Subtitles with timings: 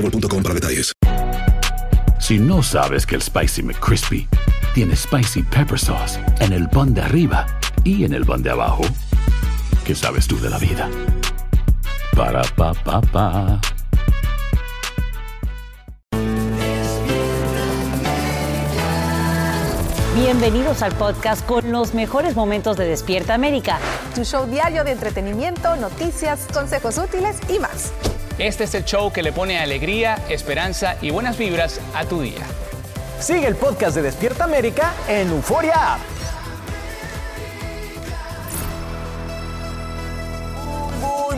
[0.00, 0.92] boostmobile.com para detalles.
[2.20, 4.28] Si no sabes que el Spicy McCrispy
[4.74, 7.46] tiene Spicy Pepper Sauce en el pan de arriba
[7.84, 8.82] y en el pan de abajo,
[9.84, 10.90] ¿qué sabes tú de la vida?
[12.16, 13.60] Para, pa, pa, pa.
[20.16, 23.78] Bienvenidos al podcast con los mejores momentos de Despierta América.
[24.16, 27.92] Tu show diario de entretenimiento, noticias, consejos útiles y más.
[28.38, 32.46] Este es el show que le pone alegría, esperanza y buenas vibras a tu día.
[33.18, 35.98] Sigue el podcast de Despierta América en Euforia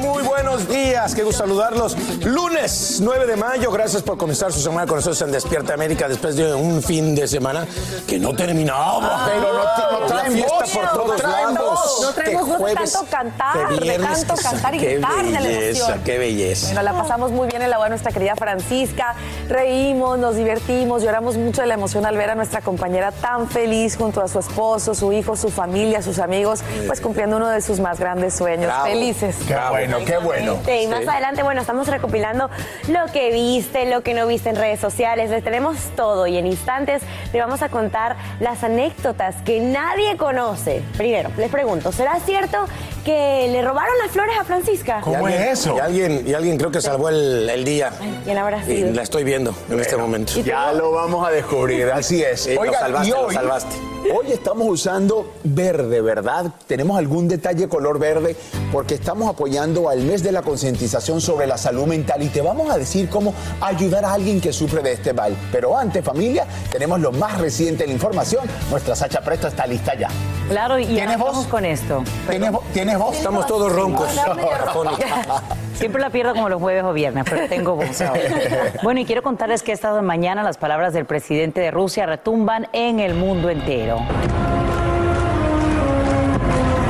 [0.01, 1.15] Muy, buenos días.
[1.15, 1.97] Qué gusto saludarlos.
[2.25, 3.71] Lunes 9 de mayo.
[3.71, 7.29] Gracias por comenzar su semana con nosotros en Despierta América después de un fin de
[7.29, 7.67] semana
[8.07, 9.27] que no terminaba.
[9.27, 12.01] Pero no, traen fiesta voz, por no todos lados.
[12.03, 15.31] No traemos voz de tanto cantar, qué de viernes, tanto cantar y qué gritar de
[15.31, 16.01] la belleza, emoción.
[16.05, 16.67] Qué belleza.
[16.67, 19.15] Bueno, la pasamos muy bien en la boda de nuestra querida Francisca.
[19.49, 23.97] Reímos, nos divertimos, lloramos mucho de la emoción al ver a nuestra compañera tan feliz
[23.97, 27.81] junto a su esposo, su hijo, su familia, sus amigos, pues cumpliendo uno de sus
[27.81, 28.67] más grandes sueños.
[28.67, 28.87] Bravo.
[28.87, 29.37] Felices.
[29.47, 30.59] Qué bueno, qué bueno.
[30.67, 32.51] Y más adelante, bueno, estamos recopilando
[32.89, 35.31] lo que viste, lo que no viste en redes sociales.
[35.31, 37.03] Les tenemos todo y en instantes
[37.33, 40.83] le vamos a contar las anécdotas que nadie conoce.
[40.97, 42.67] Primero, les pregunto, ¿será cierto
[43.05, 45.03] que le robaron las flores a Francisca?
[45.07, 47.91] Y alguien- Y alguien, y alguien creo que salvó el, el día.
[48.25, 48.93] ¿Quién habrá Y sido?
[48.93, 50.33] la estoy viendo en este momento.
[50.41, 52.47] Ya lo vamos a descubrir, así es.
[52.55, 53.77] Lo Oigan, salvaste, y lo hoy, salvaste.
[54.17, 56.47] Hoy estamos usando verde, ¿verdad?
[56.67, 58.35] Tenemos algún detalle color verde
[58.73, 62.71] porque estamos apoyando al mes de la concientización sobre la salud mental y te vamos
[62.71, 65.37] a decir cómo ayudar a alguien que sufre de este mal.
[65.53, 68.45] Pero antes, familia, tenemos lo más reciente de la información.
[68.71, 70.09] Nuestra Sacha Presto está lista ya.
[70.49, 72.03] Claro, y ¿Tienes vamos con esto.
[72.29, 73.17] ¿Tienes, vo- ¿Tienes voz?
[73.19, 74.09] Estamos todos roncos.
[75.75, 78.21] Siempre la pierdo como los jueves o viernes, pero tengo voz ahora.
[78.83, 82.99] Bueno, y quiero contarles que esta mañana las palabras del presidente de Rusia retumban en
[82.99, 83.99] el mundo entero.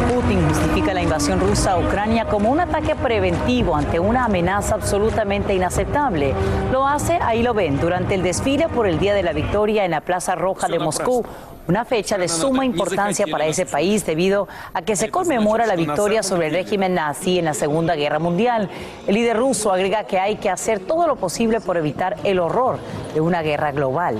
[0.08, 5.52] Putin justifica la invasión rusa a Ucrania como un ataque preventivo ante una amenaza absolutamente
[5.54, 6.32] inaceptable.
[6.72, 9.90] Lo hace, ahí lo ven, durante el desfile por el Día de la Victoria en
[9.90, 11.26] la Plaza Roja de Moscú.
[11.70, 16.24] Una fecha de suma importancia para ese país debido a que se conmemora la victoria
[16.24, 18.68] sobre el régimen nazi en la Segunda Guerra Mundial.
[19.06, 22.80] El líder ruso agrega que hay que hacer todo lo posible por evitar el horror
[23.14, 24.18] de una guerra global.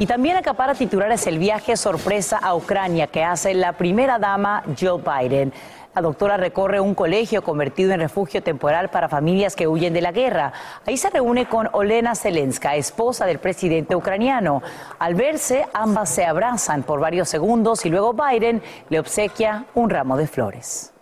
[0.00, 5.00] Y también acapara titulares el viaje sorpresa a Ucrania que hace la primera dama Joe
[5.00, 5.52] Biden.
[5.92, 10.12] La doctora recorre un colegio convertido en refugio temporal para familias que huyen de la
[10.12, 10.52] guerra.
[10.86, 14.62] Ahí se reúne con Olena Zelenska, esposa del presidente ucraniano.
[15.00, 20.16] Al verse, ambas se abrazan por varios segundos y luego Biden le obsequia un ramo
[20.16, 20.92] de flores.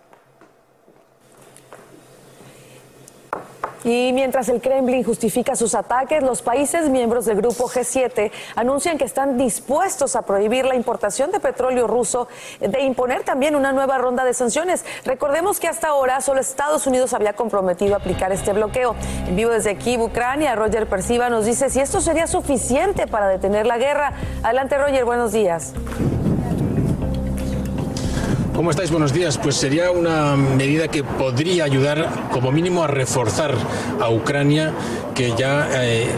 [3.83, 9.05] Y mientras el Kremlin justifica sus ataques, los países miembros del grupo G7 anuncian que
[9.05, 12.27] están dispuestos a prohibir la importación de petróleo ruso,
[12.59, 14.83] de imponer también una nueva ronda de sanciones.
[15.05, 18.95] Recordemos que hasta ahora solo Estados Unidos había comprometido a aplicar este bloqueo.
[19.27, 23.65] En vivo desde Kiev, Ucrania, Roger Persiva nos dice si esto sería suficiente para detener
[23.65, 24.13] la guerra.
[24.43, 25.73] Adelante, Roger, buenos días.
[28.59, 28.91] ¿Cómo estáis?
[28.91, 29.37] Buenos días.
[29.37, 33.55] Pues sería una medida que podría ayudar como mínimo a reforzar
[34.01, 34.73] a Ucrania,
[35.15, 36.09] que ya eh,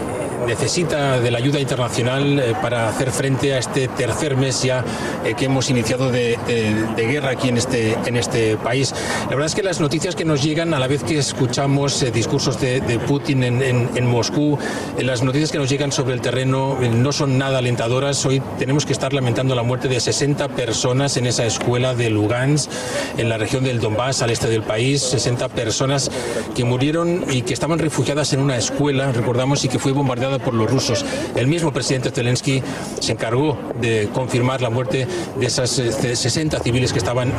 [0.45, 4.83] necesita de la ayuda internacional eh, para hacer frente a este tercer mes ya
[5.25, 8.93] eh, que hemos iniciado de, de- de guerra aquí en este, en este país.
[9.23, 12.11] La verdad es que las noticias que nos llegan a la vez que escuchamos eh,
[12.11, 14.57] discursos de, de Putin en, en- en Moscú,
[14.99, 18.25] las noticias que nos llegan sobre el terreno no son nada alentadoras.
[18.25, 22.69] Hoy tenemos que estar lamentando la muerte de 60 personas en esa escuela de Lugansk,
[23.17, 25.01] en la región del Donbass, al este del país.
[25.01, 26.11] 60 personas
[26.55, 30.53] que murieron y que estaban refugiadas en una escuela, recordamos, y que fue bombardeada por
[30.53, 31.05] los rusos.
[31.35, 32.61] El mismo presidente Zelensky
[32.99, 35.07] se encargó de confirmar la muerte
[35.39, 37.33] de esas 60 civiles que estaban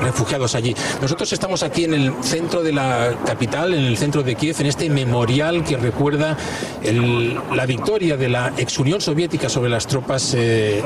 [0.00, 0.74] refugiados allí.
[1.00, 4.66] Nosotros estamos aquí en el centro de la capital, en el centro de Kiev, en
[4.66, 6.36] este memorial que recuerda
[7.52, 10.36] la victoria de la ex Unión Soviética sobre las tropas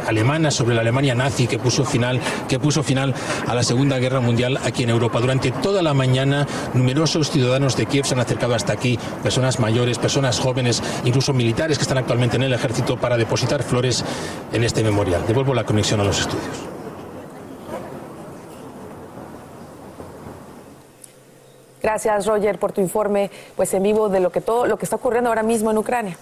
[0.07, 3.15] alemanas, sobre la Alemania nazi que puso final, que puso final
[3.47, 5.21] a la Segunda Guerra Mundial aquí en Europa.
[5.21, 9.99] Durante toda la mañana, numerosos ciudadanos de Kiev se han acercado hasta aquí, personas mayores,
[9.99, 14.05] personas jóvenes, incluso militares que están actualmente en el ejército para depositar flores
[14.53, 15.25] en este memorial.
[15.27, 16.57] Devuelvo la conexión a los estudios.
[21.83, 24.97] Gracias, Roger, por tu informe, pues en vivo de lo que todo lo que está
[24.97, 26.19] ocurriendo ahora mismo en Ucrania.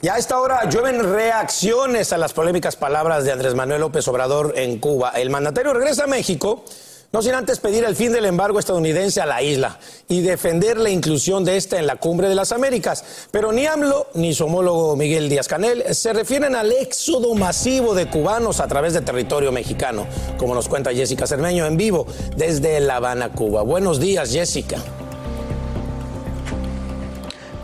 [0.00, 4.52] Y a esta hora llueven reacciones a las polémicas palabras de Andrés Manuel López Obrador
[4.56, 5.10] en Cuba.
[5.14, 6.64] El mandatario regresa a México,
[7.12, 9.78] no sin antes pedir el fin del embargo estadounidense a la isla
[10.08, 13.04] y defender la inclusión de esta en la cumbre de las Américas.
[13.30, 18.08] Pero ni AMLO ni su homólogo Miguel Díaz Canel se refieren al éxodo masivo de
[18.08, 20.06] cubanos a través de territorio mexicano,
[20.38, 22.06] como nos cuenta Jessica Cermeño en vivo
[22.36, 23.62] desde La Habana, Cuba.
[23.62, 24.78] Buenos días, Jessica.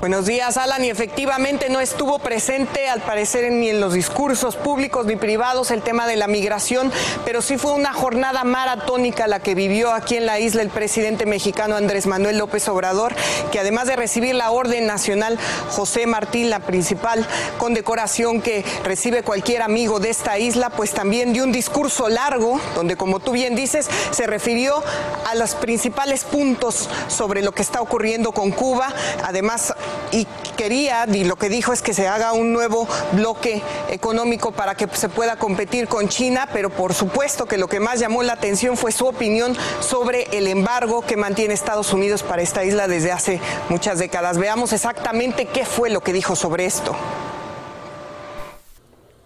[0.01, 0.85] Buenos días, Alan.
[0.85, 5.83] Y efectivamente no estuvo presente, al parecer, ni en los discursos públicos ni privados el
[5.83, 6.93] tema de la migración,
[7.25, 11.27] pero sí fue una jornada maratónica la que vivió aquí en la isla el presidente
[11.27, 13.13] mexicano Andrés Manuel López Obrador,
[13.51, 15.37] que además de recibir la Orden Nacional
[15.71, 17.27] José Martín, la principal
[17.59, 22.97] condecoración que recibe cualquier amigo de esta isla, pues también dio un discurso largo, donde,
[22.97, 24.81] como tú bien dices, se refirió
[25.29, 28.95] a los principales puntos sobre lo que está ocurriendo con Cuba.
[29.25, 29.75] Además,
[30.11, 30.27] y
[30.57, 34.89] quería, y lo que dijo es que se haga un nuevo bloque económico para que
[34.93, 38.77] se pueda competir con China, pero por supuesto que lo que más llamó la atención
[38.77, 43.41] fue su opinión sobre el embargo que mantiene Estados Unidos para esta isla desde hace
[43.69, 44.39] muchas décadas.
[44.39, 46.95] Veamos exactamente qué fue lo que dijo sobre esto.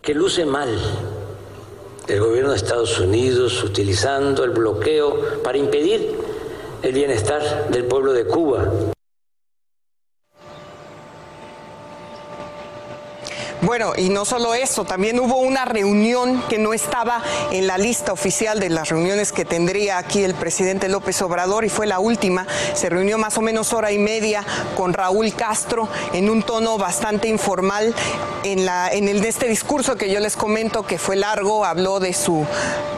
[0.02, 0.68] Que luce mal
[2.08, 6.18] el gobierno de Estados Unidos utilizando el bloqueo para impedir
[6.82, 8.92] el bienestar del pueblo de Cuba.
[13.72, 17.22] Bueno, y no solo eso, también hubo una reunión que no estaba
[17.52, 21.70] en la lista oficial de las reuniones que tendría aquí el presidente López Obrador y
[21.70, 22.46] fue la última.
[22.74, 24.44] Se reunió más o menos hora y media
[24.76, 27.94] con Raúl Castro en un tono bastante informal.
[28.44, 32.00] En, la, en el de este discurso que yo les comento que fue largo, habló
[32.00, 32.44] de su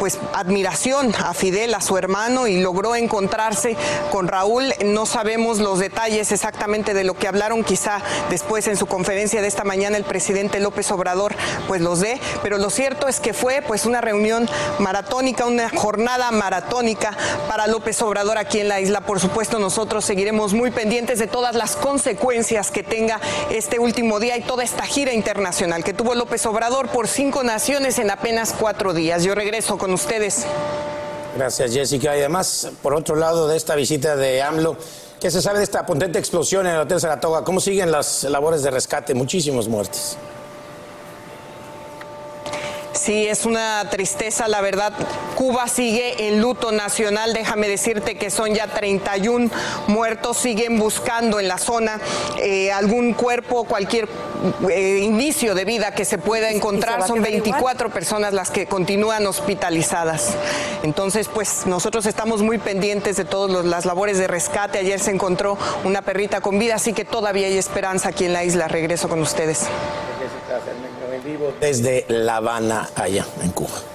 [0.00, 3.76] pues admiración a Fidel, a su hermano, y logró encontrarse
[4.10, 4.72] con Raúl.
[4.86, 8.00] No sabemos los detalles exactamente de lo que hablaron, quizá
[8.30, 11.32] después en su conferencia de esta mañana el presidente López Obrador
[11.68, 14.48] pues los dé, pero lo cierto es que fue pues una reunión
[14.80, 17.16] maratónica, una jornada maratónica
[17.48, 19.02] para López Obrador aquí en la isla.
[19.02, 23.20] Por supuesto, nosotros seguiremos muy pendientes de todas las consecuencias que tenga
[23.50, 27.98] este último día y toda esta gira internacional que tuvo López Obrador por cinco naciones
[27.98, 29.22] en apenas cuatro días.
[29.22, 30.46] Yo regreso con ustedes.
[31.36, 32.16] Gracias, Jessica.
[32.16, 34.76] Y además, por otro lado de esta visita de AMLO,
[35.20, 37.44] ¿qué se sabe de esta potente explosión en el Hotel Saratoga?
[37.44, 39.14] ¿Cómo siguen las labores de rescate?
[39.14, 40.16] Muchísimos muertes.
[42.94, 44.92] Sí, es una tristeza, la verdad.
[45.34, 47.32] Cuba sigue en luto nacional.
[47.34, 49.50] Déjame decirte que son ya 31
[49.88, 50.36] muertos.
[50.36, 52.00] Siguen buscando en la zona
[52.38, 54.08] eh, algún cuerpo, cualquier
[54.70, 57.06] eh, inicio de vida que se pueda encontrar.
[57.06, 60.34] Son 24 personas las que continúan hospitalizadas.
[60.84, 64.78] Entonces, pues nosotros estamos muy pendientes de todas las labores de rescate.
[64.78, 68.44] Ayer se encontró una perrita con vida, así que todavía hay esperanza aquí en la
[68.44, 68.68] isla.
[68.68, 69.66] Regreso con ustedes
[71.60, 73.93] desde La Habana, allá en Cuba.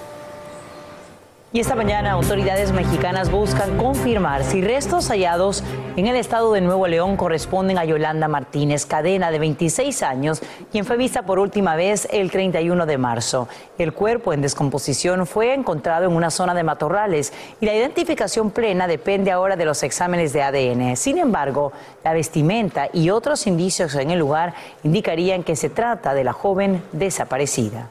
[1.52, 5.64] Y esta mañana autoridades mexicanas buscan confirmar si restos hallados
[5.96, 10.84] en el estado de Nuevo León corresponden a Yolanda Martínez, cadena de 26 años, quien
[10.84, 13.48] fue vista por última vez el 31 de marzo.
[13.78, 18.86] El cuerpo en descomposición fue encontrado en una zona de matorrales y la identificación plena
[18.86, 20.96] depende ahora de los exámenes de ADN.
[20.96, 21.72] Sin embargo,
[22.04, 24.54] la vestimenta y otros indicios en el lugar
[24.84, 27.88] indicarían que se trata de la joven desaparecida.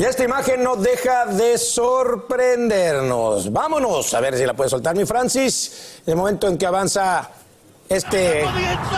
[0.00, 3.52] Y esta imagen no deja de sorprendernos.
[3.52, 6.00] Vámonos a ver si la puede soltar mi Francis.
[6.06, 7.30] En el momento en que avanza
[7.90, 8.44] este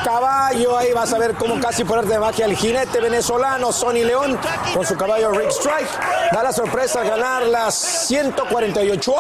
[0.05, 0.77] caballo.
[0.77, 4.39] Ahí vas a ver cómo casi por arte de magia el jinete venezolano Sonny León
[4.75, 5.89] con su caballo Rick Strike
[6.31, 9.15] da la sorpresa al ganar las 148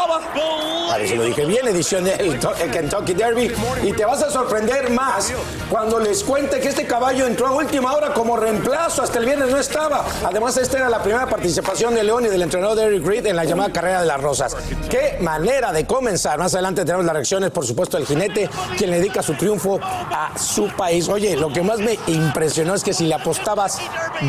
[0.90, 2.38] A ver si lo dije bien, edición del
[2.70, 3.50] Kentucky Derby.
[3.82, 5.32] Y te vas a sorprender más
[5.70, 9.02] cuando les cuente que este caballo entró a última hora como reemplazo.
[9.02, 10.04] Hasta el viernes no estaba.
[10.22, 13.46] Además, esta era la primera participación de León y del entrenador Eric Reed en la
[13.46, 14.54] llamada carrera de las rosas.
[14.90, 16.38] Qué manera de comenzar.
[16.38, 19.80] Más adelante tenemos las reacciones, por supuesto, del jinete, quien le dedica su triunfo triunfo
[19.84, 21.08] a su país.
[21.08, 23.78] Oye, lo que más me impresionó es que si le apostabas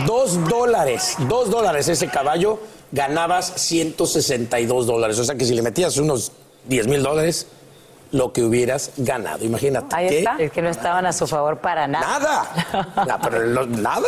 [0.06, 2.60] dos dólares, dos dólares ese caballo,
[2.92, 5.20] ganabas 162 dólares.
[5.20, 6.32] O sea que si le metías unos
[6.66, 7.48] 10 mil dólares,
[8.12, 9.44] lo que hubieras ganado.
[9.44, 9.96] Imagínate.
[9.96, 10.36] Ahí está.
[10.38, 12.08] Es que no estaban a su favor para nada.
[12.20, 12.94] Nada.
[13.08, 14.08] No, pero lo- nada.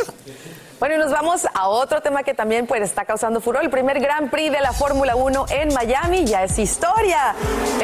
[0.78, 3.64] Bueno, y nos vamos a otro tema que también pues, está causando furor.
[3.64, 7.34] El primer Grand Prix de la Fórmula 1 en Miami ya es historia.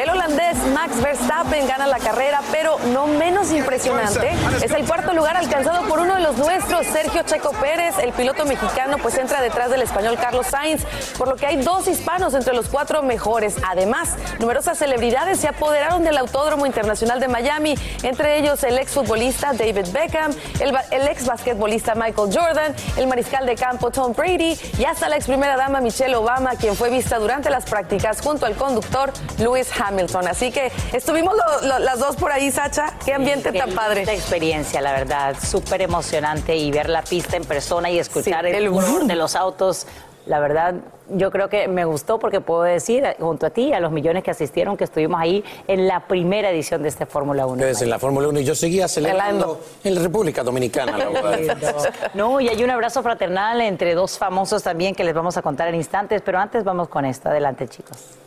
[0.00, 4.30] El holandés Max Verstappen gana la carrera, pero no menos impresionante
[4.62, 7.98] es el cuarto lugar alcanzado por uno de los nuestros, Sergio Checo Pérez.
[7.98, 10.84] El piloto mexicano pues entra detrás del español Carlos Sainz,
[11.16, 13.56] por lo que hay dos hispanos entre los cuatro mejores.
[13.66, 19.86] Además, numerosas celebridades se apoderaron del Autódromo Internacional de Miami, entre ellos el exfutbolista David
[19.92, 25.08] Beckham, el, el ex basquetbolista Michael Jordan, el mariscal de campo Tom Brady y hasta
[25.08, 29.12] la ex primera dama Michelle Obama, quien fue vista durante las prácticas junto al conductor
[29.38, 30.28] Lewis Hamilton.
[30.28, 32.94] Así que estuvimos lo- lo- las dos por ahí, Sacha.
[33.04, 34.00] Qué ambiente tan padre.
[34.02, 38.50] Esta experiencia, la verdad, súper emocionante y ver la pista en persona y escuchar Sí,
[38.50, 39.86] el el de los autos.
[40.26, 40.74] La verdad,
[41.08, 43.90] yo creo que me gustó porque puedo decir, eh, junto a ti, y a los
[43.90, 47.54] millones que asistieron, que estuvimos ahí en la primera edición de este Fórmula 1.
[47.54, 52.08] Ustedes en la Fórmula 1 y yo seguía celebrando en la República Dominicana la.
[52.14, 55.68] No, y hay un abrazo fraternal entre dos famosos también que les vamos a contar
[55.68, 57.28] en instantes, pero antes vamos con esto.
[57.28, 58.21] Adelante, chicos.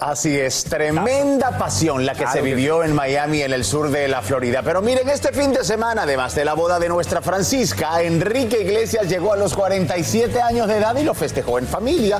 [0.00, 4.22] Así es, tremenda pasión la que se vivió en Miami, en el sur de la
[4.22, 4.62] Florida.
[4.64, 9.10] Pero miren, este fin de semana, además de la boda de nuestra Francisca, Enrique Iglesias
[9.10, 12.18] llegó a los 47 años de edad y lo festejó en familia.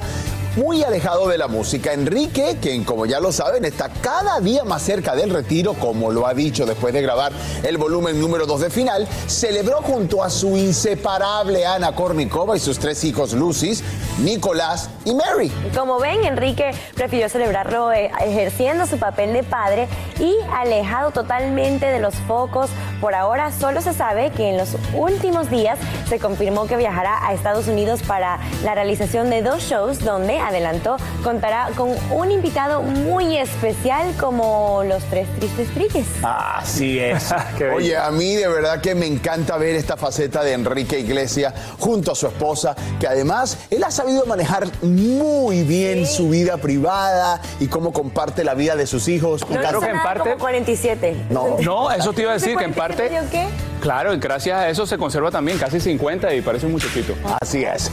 [0.56, 4.82] Muy alejado de la música, Enrique, quien como ya lo saben está cada día más
[4.82, 7.32] cerca del retiro, como lo ha dicho después de grabar
[7.62, 12.80] el volumen número 2 de final, celebró junto a su inseparable Ana Kornikova y sus
[12.80, 13.84] tres hijos Lucis,
[14.18, 15.50] Nicolás y Mary.
[15.74, 19.88] Como ven, Enrique prefirió celebrarlo eh, ejerciendo su papel de padre
[20.18, 22.70] y alejado totalmente de los focos.
[23.00, 25.78] Por ahora solo se sabe que en los últimos días
[26.08, 30.96] se confirmó que viajará a Estados Unidos para la realización de dos shows donde adelantó
[31.24, 36.06] contará con un invitado muy especial como los tres tristes triques.
[36.22, 37.32] Así es.
[37.74, 42.12] Oye, a mí de verdad que me encanta ver esta faceta de Enrique Iglesias junto
[42.12, 47.66] a su esposa, que además él ha sabido manejar muy bien su vida privada y
[47.68, 49.42] cómo comparte la vida de sus hijos.
[49.42, 51.16] No Claro hizo que en parte- como 47.
[51.30, 51.56] No.
[51.60, 53.46] No, eso te iba a decir que en parte, ¿Yo qué?
[53.80, 57.14] claro, y gracias a eso se conserva también casi 50 y parece un muchachito.
[57.40, 57.90] Así es.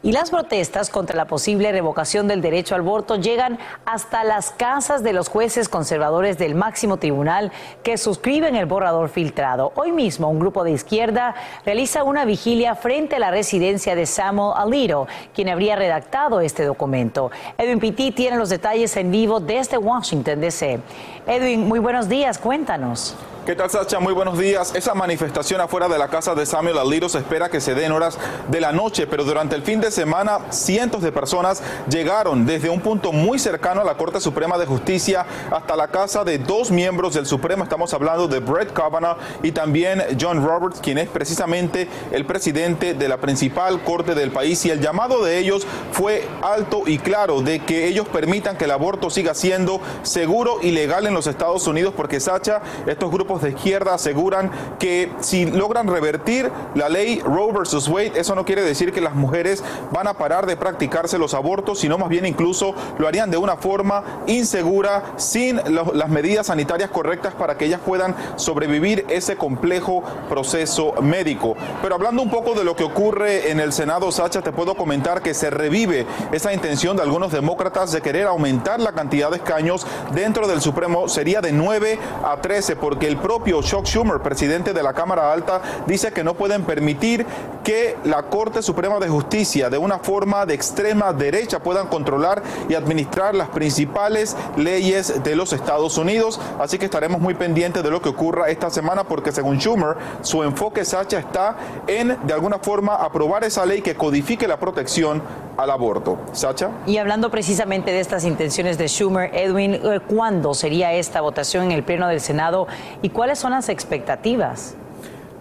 [0.00, 5.02] Y las protestas contra la posible revocación del derecho al aborto llegan hasta las casas
[5.02, 7.50] de los jueces conservadores del máximo tribunal
[7.82, 9.72] que suscriben el borrador filtrado.
[9.74, 11.34] Hoy mismo un grupo de izquierda
[11.66, 17.32] realiza una vigilia frente a la residencia de Samuel Alito, quien habría redactado este documento.
[17.58, 20.78] Edwin Pitti tiene los detalles en vivo desde Washington, D.C.
[21.26, 23.16] Edwin, muy buenos días, cuéntanos.
[23.48, 23.98] ¿Qué tal, Sacha?
[23.98, 24.74] Muy buenos días.
[24.74, 27.92] Esa manifestación afuera de la casa de Samuel Alito se espera que se dé en
[27.92, 32.68] horas de la noche, pero durante el fin de semana cientos de personas llegaron desde
[32.68, 36.70] un punto muy cercano a la Corte Suprema de Justicia hasta la casa de dos
[36.70, 37.62] miembros del Supremo.
[37.62, 43.08] Estamos hablando de Brett Kavanaugh y también John Roberts, quien es precisamente el presidente de
[43.08, 44.66] la principal corte del país.
[44.66, 48.72] Y el llamado de ellos fue alto y claro de que ellos permitan que el
[48.72, 53.50] aborto siga siendo seguro y legal en los Estados Unidos, porque Sacha, estos grupos de
[53.50, 58.92] izquierda aseguran que si logran revertir la ley Roe versus Wade, eso no quiere decir
[58.92, 63.08] que las mujeres van a parar de practicarse los abortos, sino más bien incluso lo
[63.08, 69.06] harían de una forma insegura, sin las medidas sanitarias correctas para que ellas puedan sobrevivir
[69.08, 71.56] ese complejo proceso médico.
[71.82, 75.22] Pero hablando un poco de lo que ocurre en el Senado, Sacha, te puedo comentar
[75.22, 79.86] que se revive esa intención de algunos demócratas de querer aumentar la cantidad de escaños
[80.12, 81.08] dentro del Supremo.
[81.08, 85.60] Sería de 9 a 13, porque el propio Chuck Schumer, presidente de la Cámara Alta,
[85.86, 87.26] dice que no pueden permitir
[87.62, 92.74] que la Corte Suprema de Justicia, de una forma de extrema derecha, puedan controlar y
[92.74, 96.40] administrar las principales leyes de los Estados Unidos.
[96.58, 100.42] Así que estaremos muy pendientes de lo que ocurra esta semana, porque según Schumer, su
[100.42, 105.22] enfoque, Sacha, está en, de alguna forma, aprobar esa ley que codifique la protección
[105.58, 106.18] al aborto.
[106.32, 106.70] Sacha.
[106.86, 111.72] Y hablando precisamente de estas intenciones de Schumer, Edwin, eh, ¿cuándo sería esta votación en
[111.72, 112.68] el Pleno del Senado
[113.08, 114.74] cuáles son las expectativas?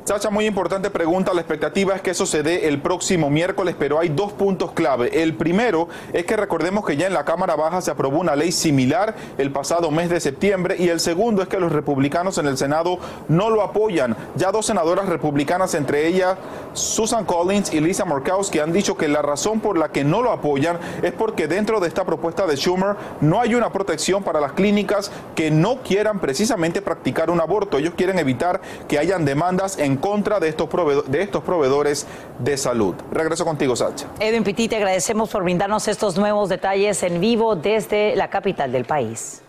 [0.07, 1.33] Sacha, muy importante pregunta.
[1.33, 5.21] La expectativa es que eso se dé el próximo miércoles, pero hay dos puntos clave.
[5.21, 8.53] El primero es que recordemos que ya en la Cámara Baja se aprobó una ley
[8.53, 12.57] similar el pasado mes de septiembre y el segundo es que los republicanos en el
[12.57, 14.15] Senado no lo apoyan.
[14.37, 16.37] Ya dos senadoras republicanas, entre ellas
[16.71, 20.31] Susan Collins y Lisa Murkowski, han dicho que la razón por la que no lo
[20.31, 24.53] apoyan es porque dentro de esta propuesta de Schumer no hay una protección para las
[24.53, 27.77] clínicas que no quieran precisamente practicar un aborto.
[27.77, 30.69] Ellos quieren evitar que hayan demandas en contra de estos,
[31.07, 32.05] de estos proveedores
[32.39, 32.95] de salud.
[33.11, 34.07] Regreso contigo, Sacha.
[34.19, 38.85] Edwin Pitti, te agradecemos por brindarnos estos nuevos detalles en vivo desde la capital del
[38.85, 39.41] país.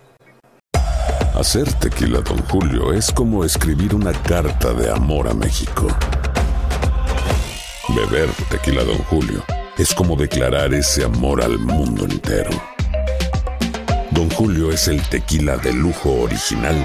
[1.35, 5.87] Hacer tequila, don Julio, es como escribir una carta de amor a México.
[7.95, 9.45] Beber tequila, don Julio,
[9.77, 12.51] es como declarar ese amor al mundo entero.
[14.11, 16.85] Don Julio es el tequila de lujo original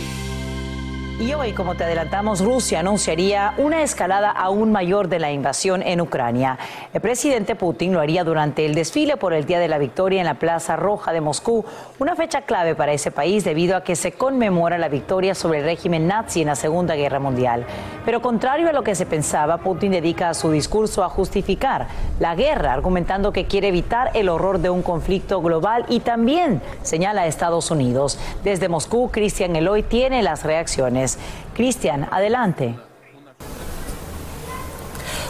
[1.21, 6.01] Y hoy, como te adelantamos, Rusia anunciaría una escalada aún mayor de la invasión en
[6.01, 6.57] Ucrania.
[6.95, 10.25] El presidente Putin lo haría durante el desfile por el Día de la Victoria en
[10.25, 11.63] la Plaza Roja de Moscú,
[11.99, 15.65] una fecha clave para ese país debido a que se conmemora la victoria sobre el
[15.65, 17.67] régimen nazi en la Segunda Guerra Mundial.
[18.03, 21.85] Pero contrario a lo que se pensaba, Putin dedica su discurso a justificar
[22.19, 27.21] la guerra, argumentando que quiere evitar el horror de un conflicto global y también señala
[27.21, 28.17] a Estados Unidos.
[28.43, 31.10] Desde Moscú, Cristian Eloy tiene las reacciones.
[31.53, 32.75] Cristian, adelante.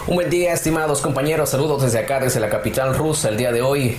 [0.08, 1.50] Un buen día, estimados compañeros.
[1.50, 3.30] Saludos desde acá, desde la capital rusa.
[3.30, 3.98] El día de hoy,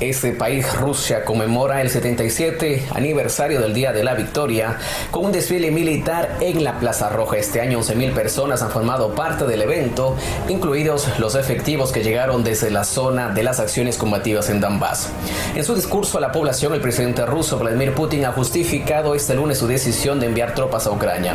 [0.00, 4.78] este país, Rusia, conmemora el 77 aniversario del Día de la Victoria
[5.10, 7.36] con un desfile militar en la Plaza Roja.
[7.36, 10.16] Este año, 11.000 personas han formado parte del evento,
[10.48, 15.10] incluidos los efectivos que llegaron desde la zona de las acciones combativas en Donbass.
[15.54, 19.58] En su discurso a la población, el presidente ruso Vladimir Putin ha justificado este lunes
[19.58, 21.34] su decisión de enviar tropas a Ucrania.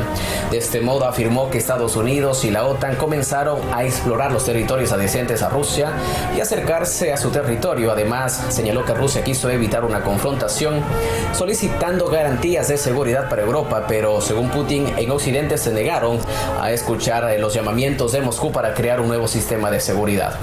[0.52, 4.92] De este modo, afirmó que Estados Unidos y la OTAN comenzaron a explorar los territorios
[4.92, 5.94] adyacentes a Rusia
[6.36, 7.92] y acercarse a su territorio.
[7.92, 10.82] Además, señaló que Rusia quiso evitar una confrontación
[11.34, 16.20] solicitando garantías de seguridad para Europa, pero según Putin, en Occidente se negaron
[16.60, 20.38] a escuchar los llamamientos de Moscú para crear un nuevo sistema de seguridad.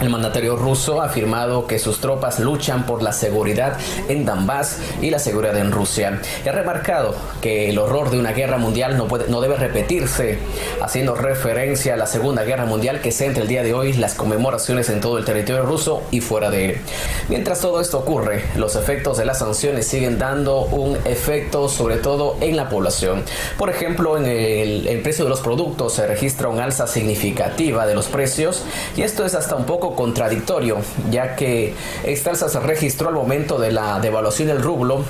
[0.00, 3.76] El mandatario ruso ha afirmado que sus tropas luchan por la seguridad
[4.08, 6.20] en Donbass y la seguridad en Rusia.
[6.44, 10.38] Y ha remarcado que el horror de una guerra mundial no, puede, no debe repetirse,
[10.80, 14.88] haciendo referencia a la Segunda Guerra Mundial que centra el día de hoy las conmemoraciones
[14.88, 16.80] en todo el territorio ruso y fuera de él.
[17.28, 22.36] Mientras todo esto ocurre, los efectos de las sanciones siguen dando un efecto sobre todo
[22.40, 23.22] en la población.
[23.58, 28.06] Por ejemplo, en el, precio de los productos se registra un alza significativa de los
[28.06, 28.62] precios
[28.96, 30.78] y esto es hasta un poco contradictorio,
[31.10, 31.74] ya que
[32.04, 35.04] esta alza se registró al momento de la devaluación del rublo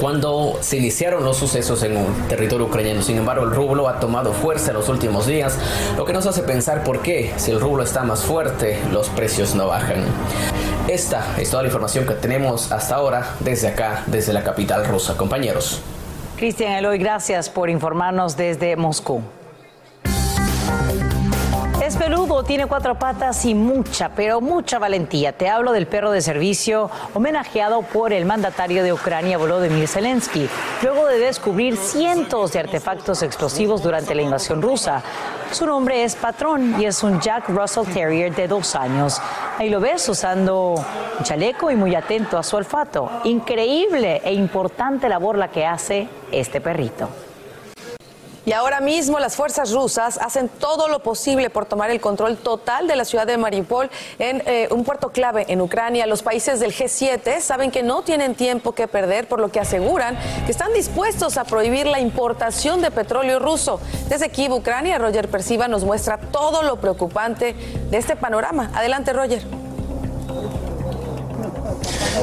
[0.00, 3.02] cuando se iniciaron los sucesos en un territorio ucraniano.
[3.02, 5.58] Sin embargo, el rublo ha tomado fuerza en los últimos días,
[5.96, 9.54] lo que nos hace pensar por qué, si el rublo está más fuerte, los precios
[9.54, 10.04] no bajan.
[10.88, 15.16] Esta es toda la información que tenemos hasta ahora desde acá, desde la capital rusa.
[15.16, 15.82] Compañeros.
[16.36, 19.22] Cristian Eloy, gracias por informarnos desde Moscú.
[21.82, 25.32] Es peludo, tiene cuatro patas y mucha, pero mucha valentía.
[25.32, 30.48] Te hablo del perro de servicio homenajeado por el mandatario de Ucrania, Volodymyr Zelensky,
[30.82, 35.02] luego de descubrir cientos de artefactos explosivos durante la invasión rusa.
[35.52, 39.22] Su nombre es Patrón y es un Jack Russell Terrier de dos años.
[39.56, 40.74] Ahí lo ves usando
[41.18, 43.08] un chaleco y muy atento a su olfato.
[43.24, 47.08] Increíble e importante labor la que hace este perrito.
[48.48, 52.88] Y ahora mismo las fuerzas rusas hacen todo lo posible por tomar el control total
[52.88, 56.06] de la ciudad de Mariupol en eh, un puerto clave en Ucrania.
[56.06, 60.16] Los países del G7 saben que no tienen tiempo que perder, por lo que aseguran
[60.46, 63.80] que están dispuestos a prohibir la importación de petróleo ruso.
[64.08, 68.70] Desde Kiev, Ucrania, Roger Persiva nos muestra todo lo preocupante de este panorama.
[68.74, 69.67] Adelante, Roger.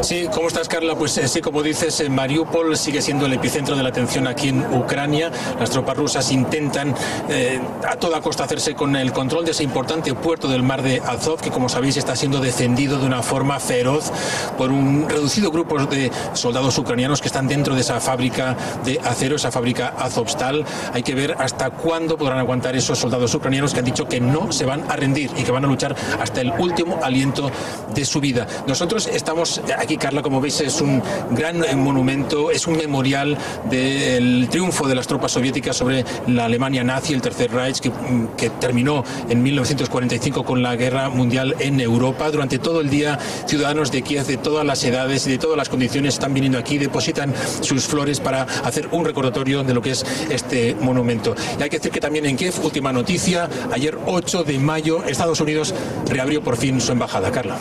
[0.02, 0.96] Sí, ¿cómo estás, Carla?
[0.96, 4.50] Pues eh, sí, como dices, eh, Mariupol sigue siendo el epicentro de la atención aquí
[4.50, 5.32] en Ucrania.
[5.60, 6.94] Las tropas rusas intentan
[7.30, 11.02] eh, a toda costa hacerse con el control de ese importante puerto del mar de
[11.06, 14.12] Azov, que como sabéis está siendo defendido de una forma feroz
[14.58, 19.38] por un reducido grupo de soldados ucranianos que están dentro de esa fábrica de acero,
[19.38, 20.66] esa fábrica Azovstal.
[20.94, 24.52] Hay que ver hasta cuándo podrán aguantar esos soldados ucranianos que han dicho que no
[24.52, 27.50] se van a rendir y que van a luchar hasta el último aliento
[27.94, 28.46] de su vida.
[28.68, 33.38] Nosotros estamos aquí, Carla, como veis, es un gran monumento, es un memorial
[33.70, 38.28] del triunfo de las tropas soviéticas sobre la Alemania nazi, el Tercer Reich, que, mm,
[38.60, 42.30] terminó en 1945 con la guerra mundial en Europa.
[42.32, 43.18] Durante todo el día,
[43.48, 46.78] ciudadanos de Kiev de todas las edades y de todas las condiciones están viniendo aquí,
[46.78, 51.36] depositan sus flores para hacer un recordatorio de lo que es este monumento.
[51.60, 55.40] Y hay que decir que también en Kiev, última noticia, ayer 8 de mayo, Estados
[55.42, 55.74] Unidos
[56.08, 57.32] reabrió por fin su embajada.
[57.32, 57.58] Carla.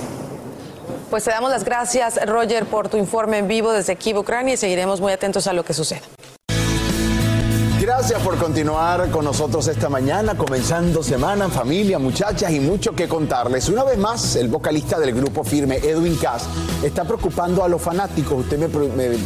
[1.10, 4.56] Pues te damos las gracias, Roger, por tu informe en vivo desde Kiev, Ucrania, y
[4.56, 6.02] seguiremos muy atentos a lo que suceda.
[7.96, 13.68] Gracias por continuar con nosotros esta mañana, comenzando semana, familia, muchachas y mucho que contarles.
[13.68, 16.44] Una vez más, el vocalista del grupo firme, Edwin Cass,
[16.82, 18.40] está preocupando a los fanáticos.
[18.40, 18.68] Usted me,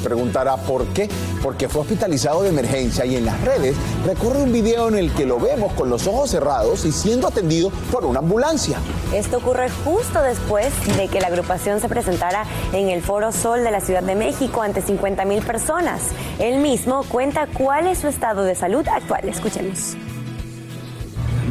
[0.03, 1.09] preguntará por qué.
[1.43, 5.25] Porque fue hospitalizado de emergencia y en las redes recurre un video en el que
[5.25, 8.79] lo vemos con los ojos cerrados y siendo atendido por una ambulancia.
[9.15, 13.71] Esto ocurre justo después de que la agrupación se presentara en el Foro Sol de
[13.71, 16.03] la Ciudad de México ante 50 mil personas.
[16.39, 19.29] Él mismo cuenta cuál es su estado de salud actual.
[19.29, 19.97] Escuchemos.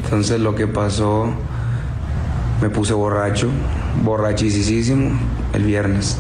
[0.03, 1.31] Entonces lo que pasó,
[2.61, 3.49] me puse borracho,
[4.03, 5.17] borrachísimo
[5.53, 6.17] el viernes.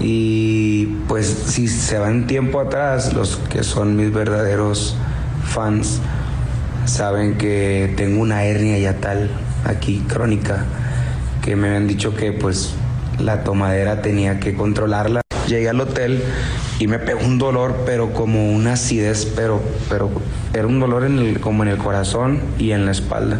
[0.00, 4.96] Y pues si se van tiempo atrás, los que son mis verdaderos
[5.44, 6.00] fans
[6.84, 9.30] saben que tengo una hernia ya tal
[9.64, 10.66] aquí crónica
[11.42, 12.74] que me habían dicho que pues
[13.18, 15.20] la tomadera tenía que controlarla.
[15.46, 16.22] Llegué al hotel
[16.78, 20.10] y me pegó un dolor, pero como una acidez, pero, pero
[20.52, 23.38] era un dolor en el, como en el corazón y en la espalda.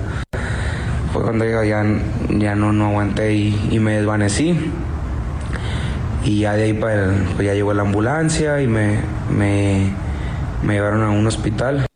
[1.13, 1.85] Fue cuando ya,
[2.31, 4.71] ya no, no aguanté y, y me desvanecí.
[6.25, 8.99] Y ya de ahí para el- pues ya llegó la ambulancia y me,
[9.31, 9.93] me,
[10.63, 11.87] me llevaron a un hospital.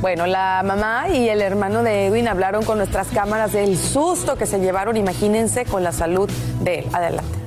[0.00, 4.46] Bueno, la mamá y el hermano de Edwin hablaron con nuestras cámaras del susto que
[4.46, 6.30] se llevaron, imagínense, con la salud
[6.62, 6.84] de él.
[6.92, 7.45] Adelante.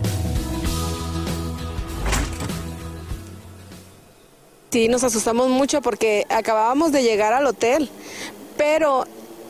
[4.71, 7.89] Sí, nos asustamos mucho porque acabábamos de llegar al hotel,
[8.57, 9.05] pero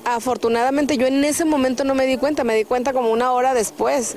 [0.05, 3.53] afortunadamente yo en ese momento no me di cuenta, me di cuenta como una hora
[3.53, 4.15] después.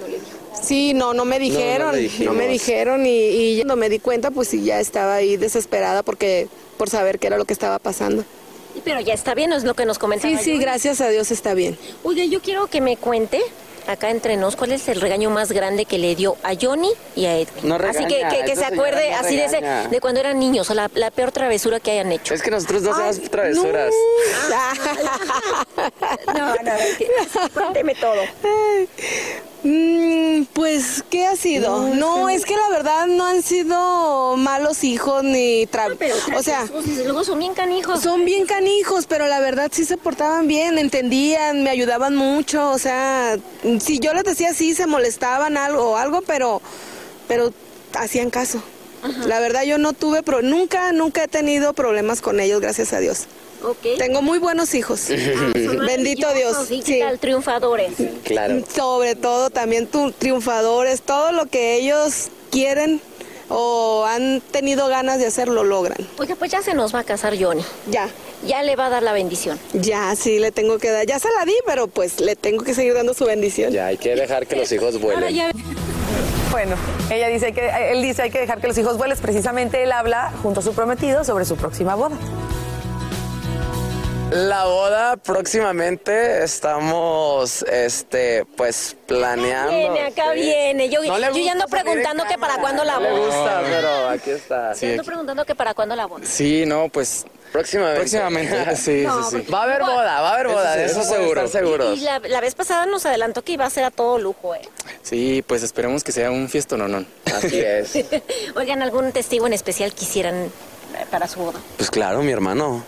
[0.60, 4.48] Sí, no, no me dijeron, no, me dijeron y, y cuando me di cuenta pues
[4.48, 6.46] sí ya estaba ahí desesperada porque
[6.78, 8.24] por saber qué era lo que estaba pasando.
[8.84, 10.36] Pero ya está bien, es lo que nos comentaba.
[10.38, 11.76] Sí, sí, gracias a Dios está bien.
[12.04, 13.40] Oiga, yo quiero que me cuente,
[13.88, 17.26] acá entre nos, cuál es el regaño más grande que le dio a Johnny y
[17.26, 17.68] a Edwin.
[17.68, 20.38] No así que, regaña, que, que se acuerde no así de, ese- de cuando eran
[20.38, 22.34] niños, o la, la peor travesura que hayan hecho.
[22.34, 23.92] Es que nosotros no hacemos travesuras.
[26.34, 28.22] No, no, cuénteme todo.
[29.64, 31.94] Mm, pues, ¿qué ha sido?
[31.94, 35.66] No, es que la verdad no han sido malos hijos ni...
[35.66, 35.96] tra-
[36.36, 36.66] o sea,
[37.04, 38.00] luego son bien canijos.
[38.02, 42.78] Son bien canijos, pero la verdad sí se portaban bien, entendían, me ayudaban mucho, o
[42.78, 43.38] sea,
[43.80, 46.60] si yo les decía sí, se molestaban algo o algo, pero,
[47.28, 47.52] pero
[47.94, 48.62] hacían caso.
[49.26, 52.98] La verdad yo no tuve, pro- nunca, nunca he tenido problemas con ellos, gracias a
[53.00, 53.26] Dios.
[53.98, 55.08] Tengo muy buenos hijos.
[55.86, 56.56] Bendito Dios.
[56.68, 57.92] Sí, ¿qué tal, triunfadores.
[58.24, 58.62] Claro.
[58.74, 63.00] Sobre todo también tu- triunfadores, todo lo que ellos quieren
[63.48, 65.98] o han tenido ganas de hacer lo logran.
[66.18, 67.64] Oiga, pues ya se nos va a casar Johnny.
[67.90, 68.08] Ya.
[68.46, 69.58] Ya le va a dar la bendición.
[69.72, 71.06] Ya, sí, le tengo que dar.
[71.06, 73.70] Ya se la di, pero pues le tengo que seguir dando su bendición.
[73.72, 75.52] Ya, hay que dejar que los hijos vuelen.
[76.50, 76.76] Bueno,
[77.10, 79.16] ella dice que él dice hay que dejar que los hijos vuelen.
[79.18, 82.16] Precisamente él habla junto a su prometido sobre su próxima boda.
[84.34, 89.70] La boda próximamente estamos, este, pues planeando.
[89.72, 90.40] Viene, acá Sí.
[90.40, 90.88] viene.
[90.88, 93.26] Yo, No yo ya ando preguntando que para cuándo la No le boda.
[93.26, 94.72] gusta, pero aquí está.
[94.74, 96.24] Yo ando preguntando que para cuándo la boda.
[96.24, 98.00] Sí, no, pues próximamente.
[98.00, 99.50] Próximamente, sí, No, sí, sí.
[99.52, 101.42] Va a haber boda, va a haber boda, de eso, seguro.
[101.42, 101.98] Estar seguros.
[101.98, 104.62] Y la, la vez pasada nos adelantó que iba a ser a todo lujo, ¿eh?
[105.02, 107.04] Sí, pues esperemos que sea un fiesto no, no.
[107.26, 107.92] Así es.
[108.56, 110.50] Oigan, ¿algún testigo en especial quisieran
[111.10, 111.60] para su boda?
[111.76, 112.82] Pues claro, mi hermano.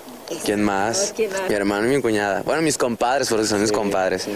[0.44, 1.12] ¿Quién más?
[1.14, 1.49] ¿Quién más?
[1.49, 2.42] Mi hermano y mi cuñada.
[2.42, 4.29] Bueno, mis compadres, porque son mis compadres.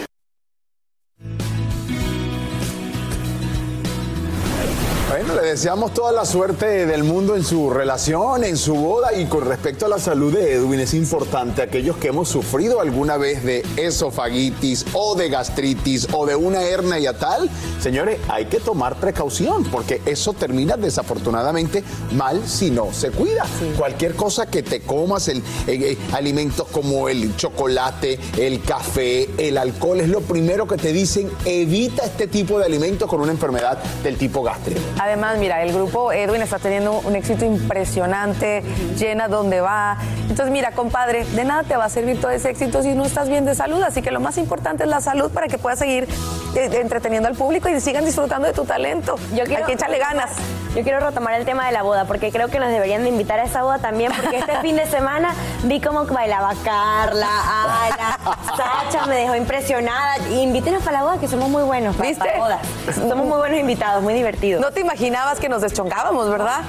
[5.09, 9.25] Bueno, le deseamos toda la suerte del mundo en su relación, en su boda y
[9.25, 13.43] con respecto a la salud de Edwin es importante aquellos que hemos sufrido alguna vez
[13.43, 17.49] de esofagitis o de gastritis o de una hernia y tal,
[17.81, 23.47] señores, hay que tomar precaución porque eso termina desafortunadamente mal si no se cuida.
[23.79, 29.57] Cualquier cosa que te comas, el, eh, eh, alimentos como el chocolate, el café, el
[29.57, 33.79] alcohol, es lo primero que te dicen, evita este tipo de alimentos con una enfermedad
[34.03, 34.79] del tipo gástrico.
[34.99, 38.63] Además, mira, el grupo Edwin está teniendo un éxito impresionante,
[38.97, 39.97] llena donde va.
[40.23, 43.29] Entonces, mira, compadre, de nada te va a servir todo ese éxito si no estás
[43.29, 43.81] bien de salud.
[43.81, 46.07] Así que lo más importante es la salud para que puedas seguir
[46.55, 49.15] eh, entreteniendo al público y sigan disfrutando de tu talento.
[49.33, 50.31] Yo quiero, Hay que echarle ganas.
[50.75, 53.39] Yo quiero retomar el tema de la boda, porque creo que nos deberían de invitar
[53.39, 58.19] a esa boda también, porque este fin de semana vi cómo bailaba Carla, Ala,
[58.55, 60.17] Sacha, me dejó impresionada.
[60.29, 62.23] Invítenos para la boda, que somos muy buenos para, ¿Viste?
[62.23, 62.59] para bodas.
[62.95, 64.61] Somos muy buenos invitados, muy divertidos.
[64.61, 66.61] No te imaginabas que nos deschongábamos, ¿verdad?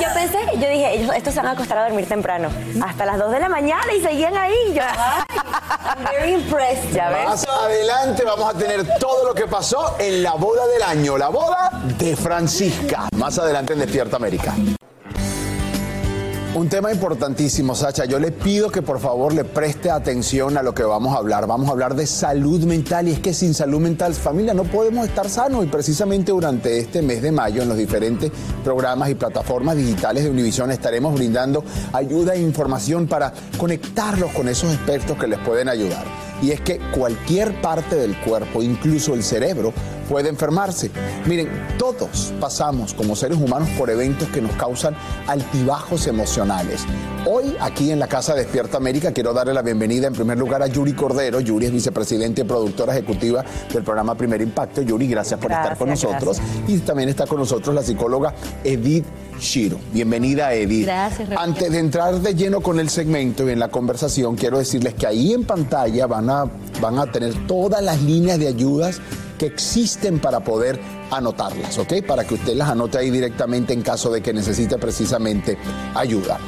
[0.00, 2.48] Yo pensé, yo dije, ellos, estos se van a acostar a dormir temprano,
[2.84, 4.54] hasta las 2 de la mañana y seguían ahí.
[4.74, 5.24] Yo, ay,
[5.84, 6.92] I'm very impressed.
[6.92, 7.24] Ya ves.
[7.26, 11.28] Más adelante vamos a tener todo lo que pasó en la boda del año, la
[11.28, 13.08] boda de Francisca.
[13.16, 14.54] Más adelante en Despierta América.
[16.54, 18.04] Un tema importantísimo, Sacha.
[18.04, 21.46] Yo le pido que por favor le preste atención a lo que vamos a hablar.
[21.46, 25.08] Vamos a hablar de salud mental y es que sin salud mental, familia, no podemos
[25.08, 28.30] estar sanos y precisamente durante este mes de mayo en los diferentes
[28.62, 34.74] programas y plataformas digitales de Univision estaremos brindando ayuda e información para conectarlos con esos
[34.74, 36.31] expertos que les pueden ayudar.
[36.42, 39.72] Y es que cualquier parte del cuerpo, incluso el cerebro,
[40.08, 40.90] puede enfermarse.
[41.26, 44.94] Miren, todos pasamos como seres humanos por eventos que nos causan
[45.26, 46.84] altibajos emocionales.
[47.24, 50.66] Hoy, aquí en la Casa Despierta América, quiero darle la bienvenida en primer lugar a
[50.66, 51.40] Yuri Cordero.
[51.40, 54.82] Yuri es vicepresidente y productora ejecutiva del programa Primer Impacto.
[54.82, 56.42] Yuri, gracias por estar con Gracias, nosotros.
[56.66, 59.06] Y también está con nosotros la psicóloga Edith
[59.38, 59.78] Shiro.
[59.92, 60.84] Bienvenida, Edith.
[60.84, 61.50] Gracias, Rafael.
[61.50, 65.06] Antes de entrar de lleno con el segmento y en la conversación, quiero decirles que
[65.06, 66.44] ahí en pantalla van a,
[66.80, 69.00] van a tener todas las líneas de ayudas
[69.38, 70.78] que existen para poder
[71.10, 71.94] anotarlas, ¿ok?
[72.06, 75.58] Para que usted las anote ahí directamente en caso de que necesite precisamente
[75.94, 76.38] ayuda.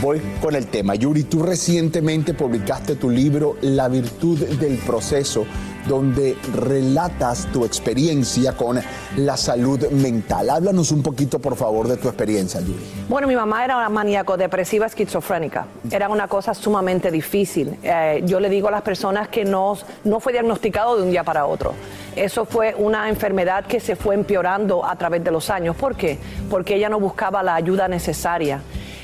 [0.00, 0.94] Voy con el tema.
[0.94, 5.44] Yuri, tú recientemente publicaste tu libro La virtud del proceso,
[5.86, 8.80] donde relatas tu experiencia con
[9.16, 10.50] la salud mental.
[10.50, 12.78] Háblanos un poquito, por favor, de tu experiencia, Yuri.
[13.08, 15.66] Bueno, mi mamá era una maníaco depresiva esquizofrénica.
[15.90, 17.76] Era una cosa sumamente difícil.
[17.82, 21.24] Eh, yo le digo a las personas que no, no fue diagnosticado de un día
[21.24, 21.74] para otro.
[22.16, 25.76] Eso fue una enfermedad que se fue empeorando a través de los años.
[25.76, 26.18] ¿Por qué?
[26.50, 28.62] Porque ella no buscaba la ayuda necesaria.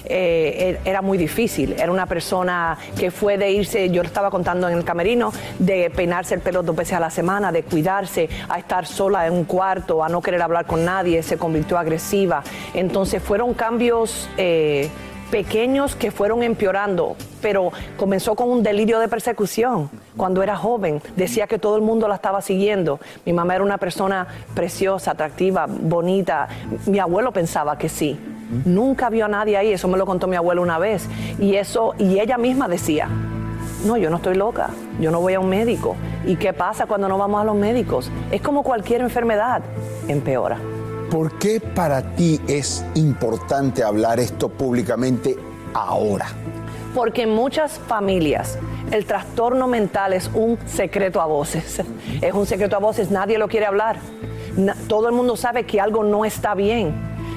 [0.08, 1.74] Eh, era muy difícil.
[1.78, 5.90] Era una persona que fue de irse, yo lo estaba contando en el camerino, de
[5.90, 9.44] peinarse el pelo dos veces a la semana, de cuidarse, a estar sola en un
[9.44, 12.42] cuarto, a no querer hablar con nadie, se convirtió agresiva.
[12.74, 14.88] Entonces fueron cambios eh,
[15.30, 19.90] pequeños que fueron empeorando, pero comenzó con un delirio de persecución.
[20.16, 23.00] Cuando era joven, decía que todo el mundo la estaba siguiendo.
[23.24, 26.48] Mi mamá era una persona preciosa, atractiva, bonita.
[26.86, 28.18] Mi abuelo pensaba que sí.
[28.64, 31.08] Nunca vio a nadie ahí, eso me lo contó mi abuelo una vez.
[31.38, 33.08] Y eso, y ella misma decía,
[33.84, 35.96] no, yo no estoy loca, yo no voy a un médico.
[36.24, 38.10] ¿Y qué pasa cuando no vamos a los médicos?
[38.30, 39.62] Es como cualquier enfermedad,
[40.08, 40.58] empeora.
[41.10, 45.36] ¿Por qué para ti es importante hablar esto públicamente
[45.72, 46.26] ahora?
[46.94, 48.58] Porque en muchas familias
[48.90, 51.80] el trastorno mental es un secreto a voces.
[52.20, 53.98] Es un secreto a voces, nadie lo quiere hablar.
[54.88, 56.92] Todo el mundo sabe que algo no está bien,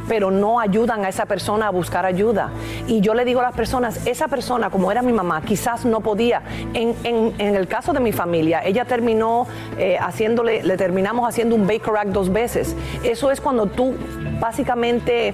[0.08, 2.50] pero no ayudan a esa persona a buscar ayuda.
[2.88, 6.02] Y yo le digo a las personas, esa persona, como era mi mamá, quizás no
[6.02, 6.42] podía.
[6.74, 9.46] En, en- el caso de mi familia, ella terminó
[9.78, 12.76] eh, haciéndole, le terminamos haciendo un Baker Act dos veces.
[13.04, 13.96] Eso es cuando tú
[14.40, 15.34] básicamente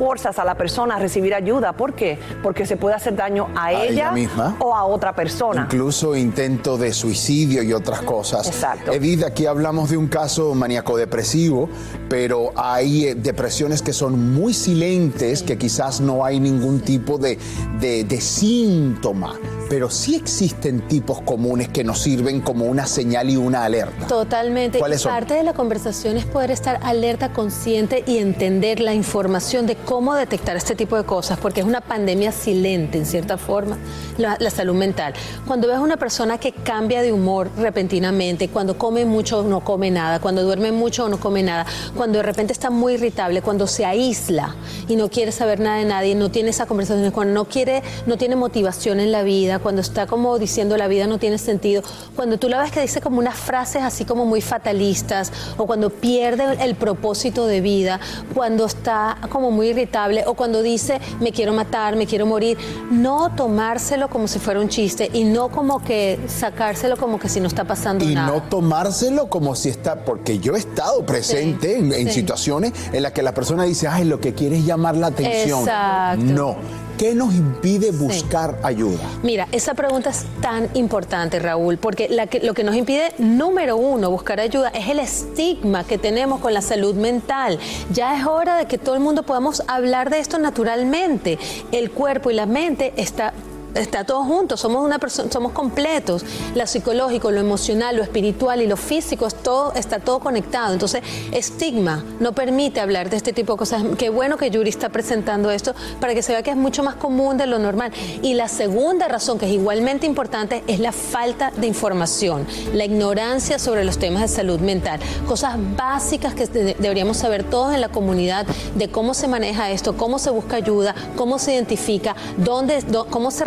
[0.00, 1.74] forzas a la persona a recibir ayuda.
[1.74, 2.18] ¿Por qué?
[2.42, 4.56] Porque se puede hacer daño a, A ella ella, misma.
[4.58, 5.64] o a otra persona.
[5.70, 8.46] Incluso intento de suicidio y otras cosas.
[8.46, 8.92] Exacto.
[8.92, 11.68] Edith, aquí hablamos de un caso maníaco-depresivo,
[12.08, 17.38] pero hay eh, depresiones que son muy silentes, que quizás no hay ningún tipo de,
[17.78, 19.34] de- de síntoma.
[19.68, 24.06] pero sí existen tipos comunes que nos sirven como una señal y una alerta.
[24.08, 24.78] Totalmente.
[24.80, 25.12] ¿Cuáles Y son?
[25.12, 30.14] Parte de la conversación es poder estar alerta, consciente y entender la información de cómo
[30.14, 33.76] detectar este tipo de cosas, porque es una pandemia silente, en cierta forma,
[34.18, 35.14] la, salud mental.
[35.48, 39.64] Cuando ves a una persona que cambia de humor repentinamente, cuando come mucho o no
[39.64, 43.42] come nada, cuando duerme mucho o no come nada, cuando de repente está muy irritable,
[43.42, 44.54] cuando se aísla
[44.86, 48.16] y no quiere saber nada de nadie, no tiene esa conversación, cuando no quiere, no
[48.16, 51.82] tiene motivación en la vida, cuando está como diciendo la vida no tiene sentido,
[52.14, 55.90] cuando tú la ves que dice como unas frases así como muy fatalistas, o cuando
[55.90, 57.98] pierde el propósito de vida,
[58.34, 59.79] cuando está como muy irritable,
[60.26, 62.56] o cuando dice me quiero matar, me quiero morir,
[62.90, 67.40] no tomárselo como si fuera un chiste y no como que sacárselo como que si
[67.40, 68.28] no está pasando Y nada.
[68.32, 72.14] no tomárselo como si está, porque yo he estado presente en, en sí.
[72.14, 75.60] situaciones en las que la persona dice, ay, lo que quiere es llamar la atención.
[75.60, 76.24] Exacto.
[76.24, 76.56] No.
[77.00, 79.00] ¿Qué nos impide buscar ayuda?
[79.22, 83.78] Mira, esa pregunta es tan importante, Raúl, porque la que- lo que nos impide, número
[83.78, 87.58] uno, buscar ayuda es el estigma que tenemos con la salud mental.
[87.90, 91.38] Ya es hora de que todo el mundo podamos hablar de esto naturalmente.
[91.72, 93.32] El cuerpo y la mente está
[93.74, 96.24] Está todo junto, somos una persona, somos completos.
[96.54, 100.72] Lo psicológico, lo emocional, lo espiritual y lo físico, es todo, está todo conectado.
[100.72, 101.02] Entonces,
[101.32, 103.82] estigma no permite hablar de este tipo de cosas.
[103.98, 106.96] Qué bueno que Yuri está presentando esto para que se vea que es mucho más
[106.96, 107.92] común de lo normal.
[108.22, 113.58] Y la segunda razón, que es igualmente importante, es la falta de información, la ignorancia
[113.58, 115.00] sobre los temas de salud mental.
[115.26, 119.96] Cosas básicas que de- deberíamos saber todos en la comunidad de cómo se maneja esto,
[119.96, 123.44] cómo se busca ayuda, cómo se identifica, dónde, dó- cómo se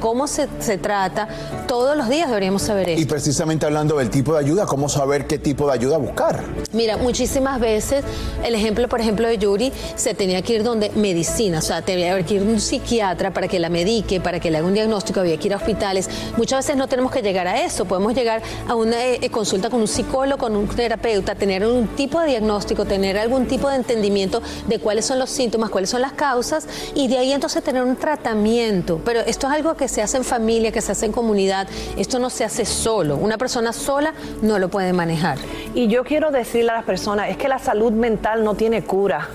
[0.00, 1.28] cómo se, se trata.
[1.66, 3.02] Todos los días deberíamos saber esto.
[3.02, 6.44] Y precisamente hablando del tipo de ayuda, ¿cómo saber qué tipo de ayuda buscar?
[6.72, 8.04] Mira, muchísimas veces,
[8.44, 12.20] el ejemplo, por ejemplo, de Yuri, se tenía que ir donde medicina, o sea, tenía
[12.24, 15.36] que ir un psiquiatra para que la medique, para que le haga un diagnóstico, había
[15.36, 16.08] que ir a hospitales.
[16.36, 19.80] Muchas veces no tenemos que llegar a eso, podemos llegar a una eh, consulta con
[19.80, 24.42] un psicólogo, con un terapeuta, tener un tipo de diagnóstico, tener algún tipo de entendimiento
[24.66, 27.96] de cuáles son los síntomas, cuáles son las causas, y de ahí entonces tener un
[27.96, 29.00] tratamiento.
[29.04, 31.66] Pero esto es algo que se hace en familia, que se hace en comunidad,
[31.96, 33.16] esto no se hace solo.
[33.16, 35.38] Una persona sola no lo puede manejar.
[35.74, 39.28] Y yo quiero decirle a las personas, es que la salud mental no tiene cura.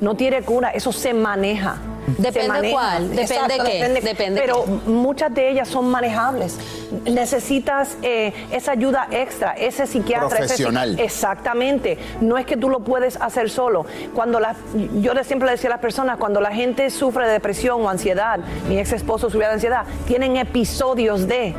[0.00, 1.76] No tiene cura, eso se maneja.
[2.16, 4.90] Depende cuál, depende qué, depende Pero qué.
[4.90, 6.58] muchas de ellas son manejables.
[7.04, 10.28] Necesitas eh, esa ayuda extra, ese psiquiatra.
[10.28, 10.98] ese Profesional.
[10.98, 11.98] exactamente.
[12.20, 13.84] No es que tú lo puedes hacer solo.
[14.14, 14.56] Cuando la,
[15.00, 18.38] yo siempre le decía a las personas, cuando la gente sufre de depresión o ansiedad,
[18.68, 21.54] mi ex esposo sufría de ansiedad, tienen episodios de,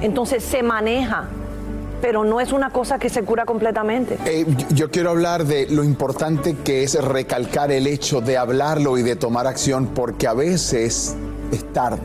[0.00, 1.28] entonces se maneja.
[2.04, 4.18] Pero no es una cosa que se cura completamente.
[4.26, 9.02] Eh, yo- quiero hablar de lo importante que es recalcar el hecho de hablarlo y
[9.02, 11.16] de tomar acción, porque a veces
[11.52, 12.02] es tarde.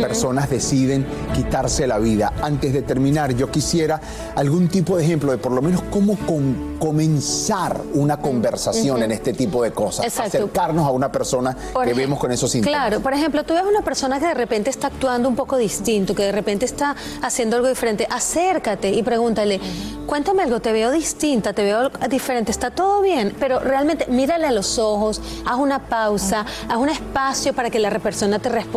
[0.00, 2.32] Personas deciden quitarse la vida.
[2.42, 4.00] Antes de terminar, yo quisiera
[4.34, 9.32] algún tipo de ejemplo de por lo menos cómo con- comenzar una conversación en este
[9.32, 10.04] tipo de cosas.
[10.06, 10.38] Exacto.
[10.38, 12.78] Acercarnos a una persona Por que vemos con esos síntomas.
[12.78, 16.14] Claro, por ejemplo, tú ves una persona que de repente está actuando un poco distinto,
[16.14, 19.60] que de repente está haciendo algo diferente, acércate y pregúntale,
[20.06, 24.52] cuéntame algo, te veo distinta, te veo diferente, está todo bien, pero realmente mírale a
[24.52, 28.67] los ojos, haz una pausa, haz un espacio para que la persona te responda.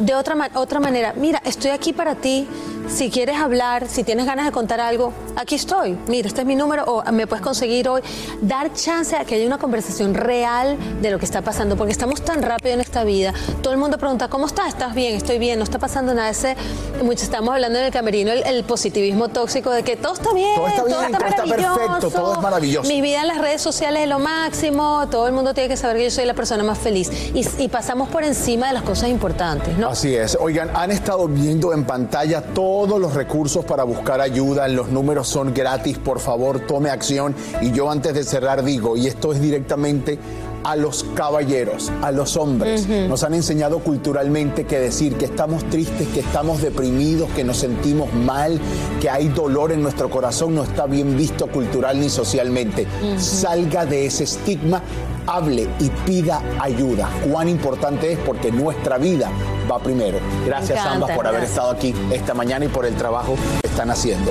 [0.00, 2.46] De otra, otra manera, mira, estoy aquí para ti.
[2.92, 5.96] Si quieres hablar, si tienes ganas de contar algo, aquí estoy.
[6.08, 8.02] Mira, este es mi número o me puedes conseguir hoy.
[8.42, 12.20] Dar chance a que haya una conversación real de lo que está pasando, porque estamos
[12.22, 13.32] tan rápido en esta vida.
[13.62, 14.68] Todo el mundo pregunta, ¿cómo estás?
[14.68, 15.14] ¿Estás bien?
[15.14, 15.58] ¿Estoy bien?
[15.58, 16.30] No está pasando nada.
[16.30, 16.56] Ese,
[17.02, 20.54] mucho, estamos hablando en el camerino, el, el positivismo tóxico de que todo está bien,
[20.56, 22.88] Todo está bien, todo está maravilloso, perfecto, todo es maravilloso.
[22.88, 25.96] Mi vida en las redes sociales es lo máximo, todo el mundo tiene que saber
[25.96, 27.08] que yo soy la persona más feliz.
[27.34, 29.90] Y, y pasamos por encima de las cosas importantes, ¿no?
[29.90, 30.36] Así es.
[30.40, 32.42] Oigan, han estado viendo en pantalla
[32.86, 34.66] todos los recursos para buscar ayuda.
[34.66, 35.98] Los números son gratis.
[35.98, 37.34] Por favor, tome acción.
[37.60, 40.18] Y yo antes de cerrar digo, y esto es directamente
[40.64, 42.86] a los caballeros, a los hombres.
[42.86, 48.12] Nos han enseñado culturalmente que decir que estamos tristes, que estamos deprimidos, que nos sentimos
[48.12, 48.60] mal,
[49.00, 52.86] que hay dolor en nuestro corazón, no está bien visto cultural ni socialmente.
[53.18, 54.82] Salga de ese estigma,
[55.26, 57.08] hable y pida ayuda.
[57.30, 59.30] Cuán importante es porque nuestra vida
[59.70, 60.18] va primero.
[60.46, 64.30] Gracias ambas por haber estado aquí esta mañana y por el trabajo que están haciendo.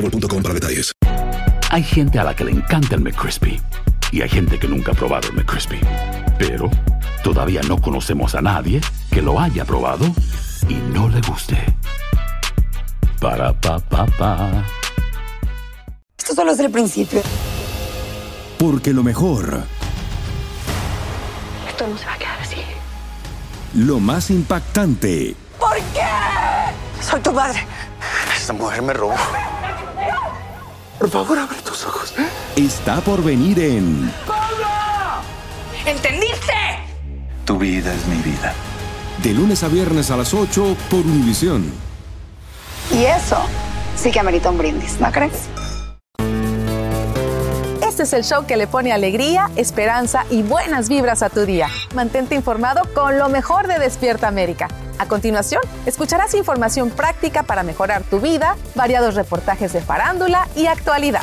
[0.00, 0.92] para detalles.
[1.70, 3.60] Hay gente a la que le encanta el McCrispy
[4.12, 5.78] y hay gente que nunca ha probado el McCrispy.
[6.38, 6.70] Pero
[7.22, 10.06] todavía no conocemos a nadie que lo haya probado
[10.68, 11.58] y no le guste.
[13.20, 14.64] Para pa pa pa.
[16.18, 17.20] Esto solo es el principio.
[18.58, 19.64] Porque lo mejor,
[21.68, 22.56] Esto no se va a quedar así.
[23.74, 26.00] lo más impactante, ¿Por qué?
[27.00, 27.66] Soy tu madre.
[28.36, 29.14] Esta mujer me robó.
[30.98, 32.12] Por favor, abre tus ojos.
[32.56, 34.12] está por venir en
[35.86, 36.52] ¿Entendiste?
[37.44, 38.52] Tu vida es mi vida.
[39.22, 41.72] De lunes a viernes a las 8 por Univisión.
[42.92, 43.38] Y eso
[43.96, 45.48] sí que amerita un brindis, ¿no crees?
[47.82, 51.68] Este es el show que le pone alegría, esperanza y buenas vibras a tu día.
[51.94, 54.68] Mantente informado con lo mejor de Despierta América.
[55.00, 61.22] A continuación, escucharás información práctica para mejorar tu vida, variados reportajes de farándula y actualidad.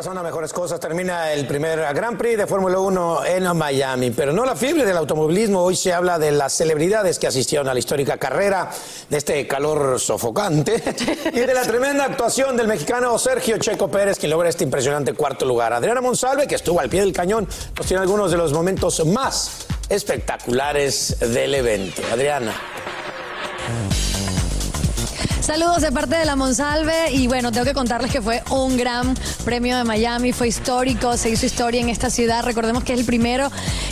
[0.00, 4.10] Pasando mejores cosas, termina el primer Grand Prix de Fórmula 1 en Miami.
[4.10, 7.74] Pero no la fiebre del automovilismo, hoy se habla de las celebridades que asistieron a
[7.74, 8.70] la histórica carrera,
[9.10, 10.82] de este calor sofocante
[11.34, 15.44] y de la tremenda actuación del mexicano Sergio Checo Pérez, quien logra este impresionante cuarto
[15.44, 15.74] lugar.
[15.74, 17.46] Adriana Monsalve, que estuvo al pie del cañón,
[17.76, 22.00] nos tiene algunos de los momentos más espectaculares del evento.
[22.10, 22.54] Adriana.
[25.50, 29.16] Saludos de parte de la Monsalve y bueno, tengo que contarles que fue un gran
[29.44, 33.04] premio de Miami, fue histórico, se hizo historia en esta ciudad, recordemos que es el
[33.04, 33.50] primero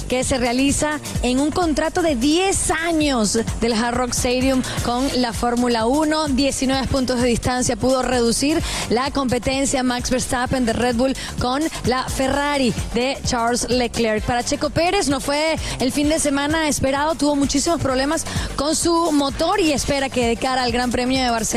[0.09, 5.32] que se realiza en un contrato de 10 años del Hard Rock Stadium con la
[5.32, 11.16] Fórmula 1, 19 puntos de distancia pudo reducir la competencia Max Verstappen de Red Bull
[11.40, 14.22] con la Ferrari de Charles Leclerc.
[14.24, 19.11] Para Checo Pérez no fue el fin de semana esperado, tuvo muchísimos problemas con su
[19.11, 21.47] motor y espera que de cara al Gran Premio de Barcelona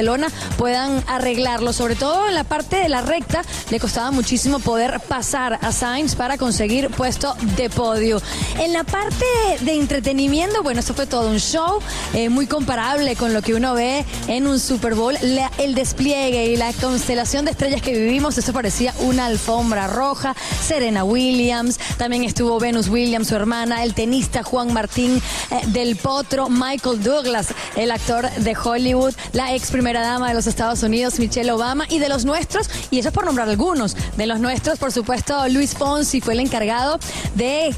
[0.57, 5.59] puedan arreglarlo, sobre todo en la parte de la recta le costaba muchísimo poder pasar
[5.61, 8.21] a Sainz para conseguir puesto de podio.
[8.59, 9.25] En la parte
[9.61, 11.79] de entretenimiento, bueno, esto fue todo un show
[12.13, 15.15] eh, muy comparable con lo que uno ve en un Super Bowl.
[15.57, 20.35] El despliegue y la constelación de estrellas que vivimos, eso parecía una alfombra roja.
[20.61, 25.21] Serena Williams, también estuvo Venus Williams, su hermana, el tenista Juan Martín
[25.51, 30.47] eh, del Potro, Michael Douglas, el actor de Hollywood, la ex primera dama de los
[30.47, 34.27] Estados Unidos, Michelle Obama, y de los nuestros, y eso es por nombrar algunos, de
[34.27, 36.99] los nuestros, por supuesto, Luis Fonsi fue el encargado
[37.35, 37.73] de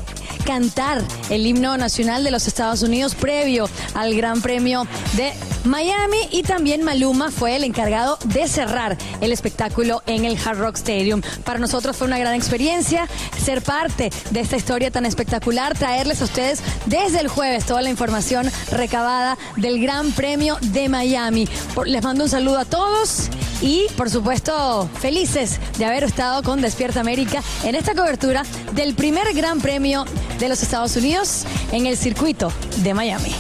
[0.46, 4.86] cantar el himno nacional de los Estados Unidos previo al Gran Premio
[5.16, 5.32] de
[5.66, 10.76] Miami y también Maluma fue el encargado de cerrar el espectáculo en el Hard Rock
[10.76, 11.22] Stadium.
[11.46, 13.08] Para nosotros fue una gran experiencia
[13.42, 17.90] ser parte de esta historia tan espectacular, traerles a ustedes desde el jueves toda la
[17.90, 21.48] información recabada del Gran Premio de Miami.
[21.86, 23.30] Les mando un saludo a todos
[23.62, 28.44] y por supuesto felices de haber estado con Despierta América en esta cobertura
[28.74, 30.06] del primer Gran Premio
[30.40, 33.34] de los Estados Unidos en el circuito de Miami.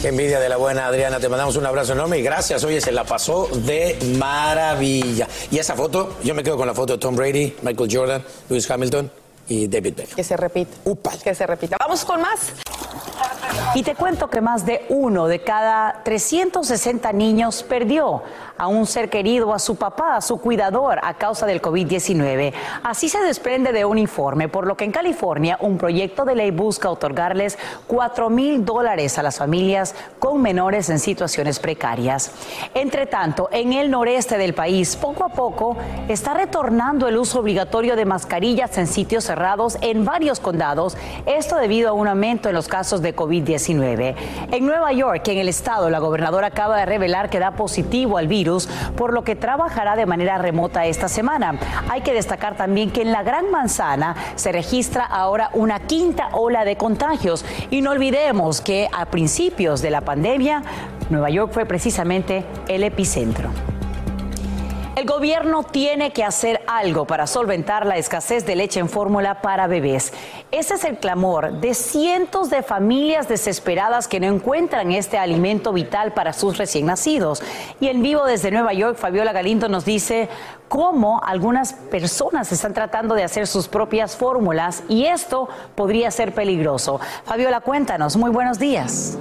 [0.00, 2.90] Qué envidia de la buena Adriana, te mandamos un abrazo enorme y gracias, oye, se
[2.90, 5.28] la pasó de maravilla.
[5.50, 8.70] Y esa foto, yo me quedo con la foto de Tom Brady, Michael Jordan, Lewis
[8.70, 9.10] Hamilton
[9.46, 10.16] y David Beckham.
[10.16, 10.70] Que se repita.
[11.22, 11.76] Que se repita.
[11.78, 12.54] Vamos con más.
[13.74, 18.22] Y te cuento que más de uno de cada 360 niños perdió
[18.58, 22.52] a un ser querido, a su papá, a su cuidador, a causa del COVID-19.
[22.82, 26.50] Así se desprende de un informe, por lo que en California un proyecto de ley
[26.50, 32.32] busca otorgarles 4 mil dólares a las familias con menores en situaciones precarias.
[32.74, 35.76] Entre tanto, en el noreste del país, poco a poco,
[36.08, 41.90] está retornando el uso obligatorio de mascarillas en sitios cerrados en varios condados, esto debido
[41.90, 44.14] a un aumento en los casos de COVID-19.
[44.52, 48.28] En Nueva York, en el estado, la gobernadora acaba de revelar que da positivo al
[48.28, 51.58] virus, por lo que trabajará de manera remota esta semana.
[51.88, 56.64] Hay que destacar también que en la Gran Manzana se registra ahora una quinta ola
[56.64, 60.62] de contagios y no olvidemos que a principios de la pandemia,
[61.08, 63.50] Nueva York fue precisamente el epicentro.
[64.96, 69.68] El gobierno tiene que hacer algo para solventar la escasez de leche en fórmula para
[69.68, 70.12] bebés.
[70.50, 76.12] Ese es el clamor de cientos de familias desesperadas que no encuentran este alimento vital
[76.12, 77.40] para sus recién nacidos.
[77.80, 80.28] Y en vivo desde Nueva York, Fabiola Galindo nos dice
[80.68, 87.00] cómo algunas personas están tratando de hacer sus propias fórmulas y esto podría ser peligroso.
[87.24, 88.16] Fabiola, cuéntanos.
[88.16, 89.16] Muy buenos días.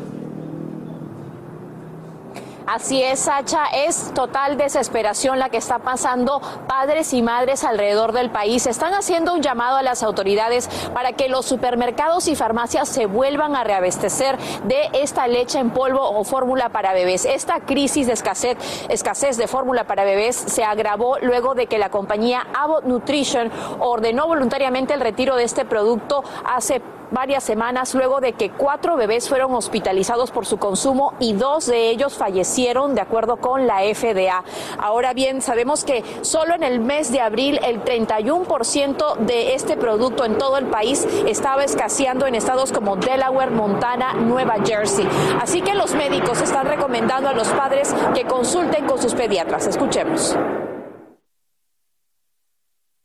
[2.71, 8.29] Así es, Sacha, es total desesperación la que está pasando padres y madres alrededor del
[8.29, 8.67] país.
[8.67, 13.55] Están haciendo un llamado a las autoridades para que los supermercados y farmacias se vuelvan
[13.55, 17.25] a reabastecer de esta leche en polvo o fórmula para bebés.
[17.25, 18.55] Esta crisis de escasez,
[18.87, 24.27] escasez de fórmula para bebés se agravó luego de que la compañía Abbott Nutrition ordenó
[24.27, 29.53] voluntariamente el retiro de este producto hace varias semanas luego de que cuatro bebés fueron
[29.53, 34.43] hospitalizados por su consumo y dos de ellos fallecieron de acuerdo con la FDA.
[34.77, 40.25] Ahora bien, sabemos que solo en el mes de abril el 31% de este producto
[40.25, 45.07] en todo el país estaba escaseando en estados como Delaware, Montana, Nueva Jersey.
[45.41, 49.67] Así que los médicos están recomendando a los padres que consulten con sus pediatras.
[49.67, 50.37] Escuchemos.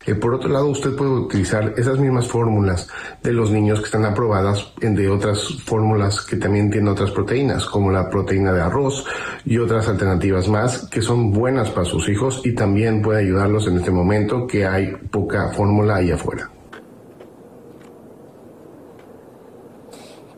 [0.06, 2.88] Eh, por otro lado, usted puede utilizar esas mismas fórmulas
[3.22, 7.90] de los niños que están aprobadas de otras fórmulas que también tienen otras proteínas, como
[7.90, 9.04] la proteína de arroz
[9.44, 13.78] y otras alternativas más que son buenas para sus hijos y también puede ayudarlos en
[13.78, 16.50] este momento que hay poca fórmula ahí afuera.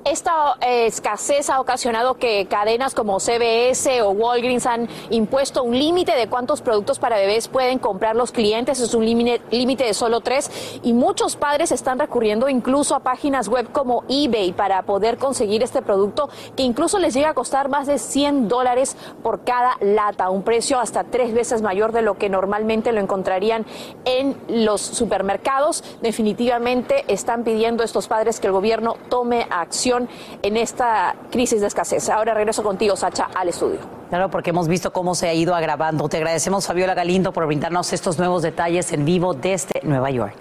[0.07, 6.13] Esta eh, escasez ha ocasionado que cadenas como CBS o Walgreens han impuesto un límite
[6.13, 8.79] de cuántos productos para bebés pueden comprar los clientes.
[8.79, 13.73] Es un límite de solo tres y muchos padres están recurriendo incluso a páginas web
[13.73, 17.99] como eBay para poder conseguir este producto que incluso les llega a costar más de
[17.99, 22.93] 100 dólares por cada lata, un precio hasta tres veces mayor de lo que normalmente
[22.93, 23.67] lo encontrarían
[24.05, 25.83] en los supermercados.
[26.01, 29.96] Definitivamente están pidiendo estos padres que el gobierno tome acción
[30.43, 32.09] en esta crisis de escasez.
[32.09, 33.81] Ahora regreso contigo, Sacha, al estudio.
[34.09, 36.09] Claro, porque hemos visto cómo se ha ido agravando.
[36.09, 40.37] Te agradecemos, Fabiola Galindo, por brindarnos estos nuevos detalles en vivo desde Nueva York.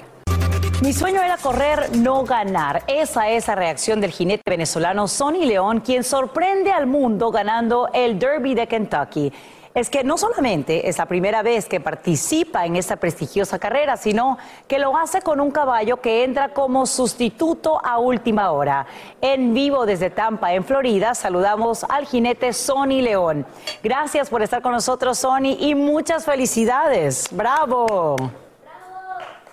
[0.81, 2.83] Mi sueño era correr, no ganar.
[2.87, 8.19] Esa es la reacción del jinete venezolano Sonny León, quien sorprende al mundo ganando el
[8.19, 9.31] Derby de Kentucky
[9.75, 14.37] es que no solamente es la primera vez que participa en esta prestigiosa carrera, sino
[14.69, 18.87] que lo hace con un caballo que entra como sustituto a última hora.
[19.19, 23.45] En vivo desde Tampa, en Florida, saludamos al jinete Sony León.
[23.83, 27.27] Gracias por estar con nosotros, Sony, y muchas felicidades.
[27.31, 28.15] ¡Bravo!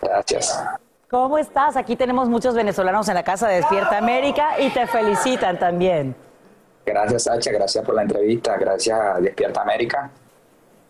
[0.00, 0.64] Gracias.
[1.10, 1.76] ¿Cómo estás?
[1.76, 6.14] Aquí tenemos muchos venezolanos en la Casa de Despierta América y te felicitan también.
[6.84, 7.50] Gracias, Sacha.
[7.52, 8.56] Gracias por la entrevista.
[8.56, 10.10] Gracias a Despierta América.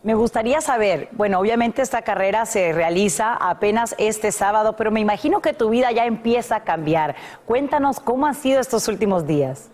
[0.03, 5.41] Me gustaría saber, bueno, obviamente esta carrera se realiza apenas este sábado, pero me imagino
[5.41, 7.15] que tu vida ya empieza a cambiar.
[7.47, 9.71] Cuéntanos cómo han sido estos últimos días.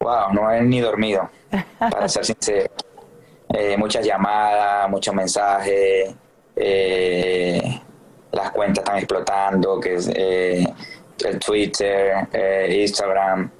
[0.00, 1.28] Wow, no he ni dormido,
[1.78, 2.72] para ser sincero.
[3.50, 6.14] Eh, muchas llamadas, muchos mensajes,
[6.56, 7.80] eh,
[8.32, 10.66] las cuentas están explotando, que es eh,
[11.24, 12.28] el Twitter,
[12.70, 13.50] Instagram,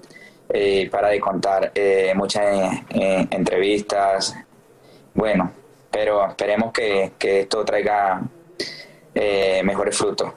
[0.50, 2.44] eh, para de contar eh, muchas
[2.90, 4.34] eh, entrevistas.
[5.14, 5.50] Bueno,
[5.90, 8.22] pero esperemos que, esto traiga
[9.64, 10.32] mejores frutos.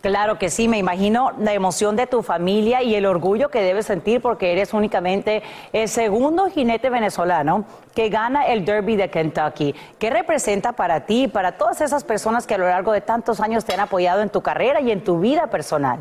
[0.00, 3.86] Claro que sí, me imagino la emoción de tu familia y el orgullo que debes
[3.86, 7.64] sentir porque eres únicamente el segundo jinete venezolano
[7.94, 9.74] que gana el Derby de Kentucky.
[9.98, 13.40] ¿Qué representa para ti y para todas esas personas que a lo largo de tantos
[13.40, 15.98] años te han apoyado en tu carrera y en tu vida personal?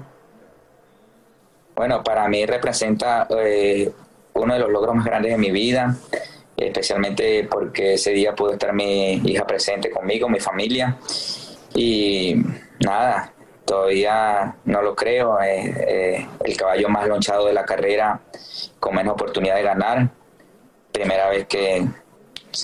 [1.77, 3.91] Bueno, para mí representa eh,
[4.33, 5.95] uno de los logros más grandes de mi vida,
[6.57, 10.97] especialmente porque ese día pudo estar mi hija presente conmigo, mi familia.
[11.75, 12.33] Y
[12.83, 13.31] nada,
[13.63, 18.21] todavía no lo creo, es el caballo más lonchado de la carrera,
[18.79, 20.09] con menos oportunidad de ganar.
[20.91, 21.85] Primera vez que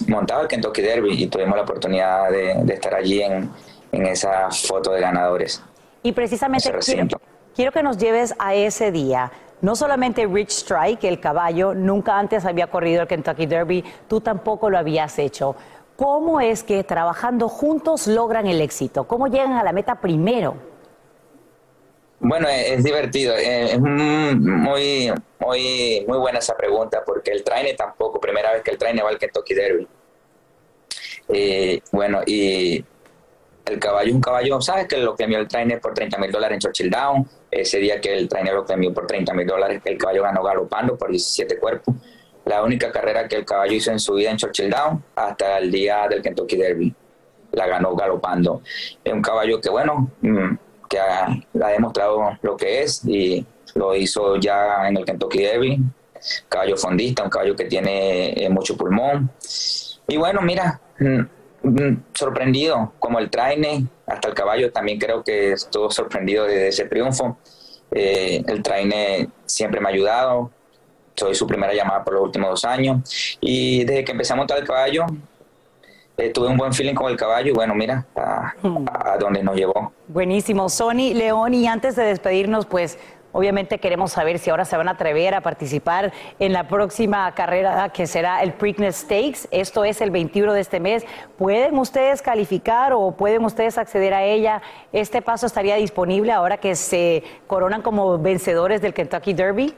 [0.08, 3.52] montaba el Kentucky Derby y tuvimos la oportunidad de, estar allí en,
[3.92, 5.62] esa foto de ganadores.
[6.02, 7.08] Y precisamente Quiero
[7.56, 9.32] que nos lleves a ese día.
[9.62, 14.70] No solamente Rich Strike, el caballo, nunca antes había corrido el Kentucky Derby, tú tampoco
[14.70, 15.56] lo habías hecho.
[15.96, 19.06] ¿Cómo es que trabajando juntos logran el éxito?
[19.06, 20.56] ¿Cómo llegan a la meta primero?
[22.20, 24.36] Bueno, es, divertido, es muy,
[25.40, 29.10] muy, muy buena esa pregunta porque el traine tampoco, primera vez que el traine va
[29.10, 29.88] al Kentucky Derby.
[31.30, 32.84] Eh, bueno, y
[33.66, 36.60] el caballo un caballo, ¿sabes que lo premió el trainer por 30 mil dólares en
[36.60, 37.28] Churchill Down?
[37.54, 40.98] Ese día que el trainer lo premió por 30 mil dólares, el caballo ganó galopando
[40.98, 41.96] por 17 cuerpos.
[42.46, 45.72] La única carrera que el caballo hizo en su vida en Churchill Down hasta el
[45.72, 46.94] día del Kentucky Derby.
[47.52, 48.64] la ganó galopando.
[49.04, 50.56] Es un caballo que, bueno, mm,
[50.90, 53.46] que ha, ha demostrado lo que es y
[53.76, 55.80] lo hizo ya en el Kentucky Derby.
[56.50, 59.30] Caballo fondista, un caballo que tiene eh, mucho pulmón.
[60.08, 61.22] Y bueno, mira, mm,
[62.14, 67.38] sorprendido, como el traine, hasta el caballo también creo que estuvo sorprendido de ese triunfo.
[67.92, 70.52] Eh, el traine siempre me ha ayudado,
[71.16, 73.38] soy su primera llamada por los últimos dos años.
[73.40, 75.06] Y desde que empecé a montar el caballo,
[76.18, 78.54] eh, tuve un buen feeling con el caballo y bueno, mira, a,
[78.92, 79.94] a dónde nos llevó.
[80.08, 80.70] Buenísimo.
[80.70, 82.98] Sony, León, y antes de despedirnos, pues
[83.34, 87.90] obviamente queremos saber si ahora se van a atrever a participar en la próxima carrera
[87.90, 89.48] que será el Preakness Stakes.
[89.52, 91.06] Esto es el 21 de este mes.
[91.38, 94.62] ¿Pueden ustedes calificar o pueden ustedes acceder a ella?
[94.94, 99.76] ¿Este paso estaría disponible ahora que se coronan como vencedores del Kentucky Derby?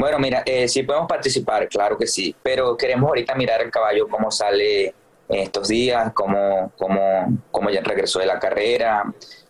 [0.00, 4.06] Bueno, mira, eh, sí podemos participar, claro que sí, pero queremos ahorita mirar el caballo
[4.08, 4.94] cómo sale
[5.28, 9.02] en estos días, cómo, cómo, cómo ya regresó de la carrera,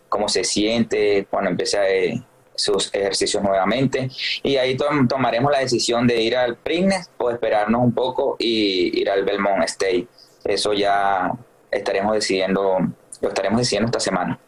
[0.09, 2.23] cómo se siente cuando empiece eh,
[2.59, 4.09] sus ejercicios nuevamente.
[4.43, 8.99] Y ahí tom- tomaremos la decisión de ir al Preakness o esperarnos un poco y
[9.01, 10.07] ir al Belmont State.
[10.43, 11.31] Eso ya
[11.71, 12.79] estaremos decidiendo,
[13.21, 14.39] lo estaremos decidiendo esta semana.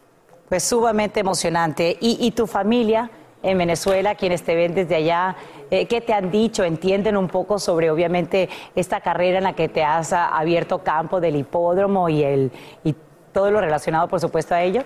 [0.49, 1.97] Pues sumamente emocionante.
[2.01, 3.09] ¿Y, y tu familia
[3.43, 5.35] en Venezuela, quienes te ven desde allá,
[5.71, 6.63] eh, qué te han dicho?
[6.63, 11.37] ¿Entienden un poco sobre, obviamente, esta carrera en la que te has abierto campo del
[11.37, 12.51] hipódromo y, el,
[12.83, 12.93] y
[13.31, 14.83] todo lo relacionado, por supuesto, a ello?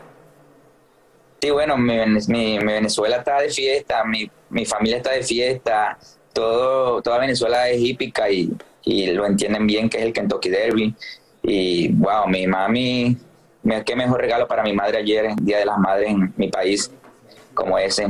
[1.45, 1.93] Sí, bueno, mi,
[2.27, 5.95] mi- Venezuela está de fiesta, mi, mi familia está de fiesta,
[6.33, 8.51] todo, toda Venezuela es hípica y,
[8.83, 10.95] y lo entienden bien que es el Kentucky Derby.
[11.43, 13.15] Y wow, mi mami,
[13.85, 16.89] qué mejor regalo para mi madre ayer, Día de las Madres en mi país,
[17.53, 18.07] como ese.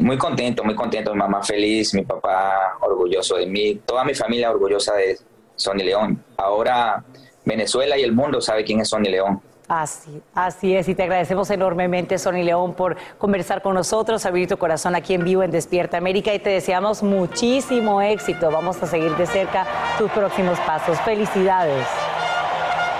[0.00, 4.50] Muy contento, muy contento, mi mamá feliz, mi papá orgulloso de mí, toda mi familia
[4.50, 5.18] orgullosa de
[5.54, 6.20] Sonny León.
[6.36, 7.04] Ahora
[7.44, 9.40] Venezuela y el mundo sabe quién es Sonny León.
[9.66, 14.58] Así, así es, y te agradecemos enormemente, Sonny León, por conversar con nosotros, abrir tu
[14.58, 18.50] corazón aquí en vivo en Despierta América y te deseamos muchísimo éxito.
[18.50, 21.00] Vamos a seguir de cerca tus próximos pasos.
[21.00, 21.86] Felicidades.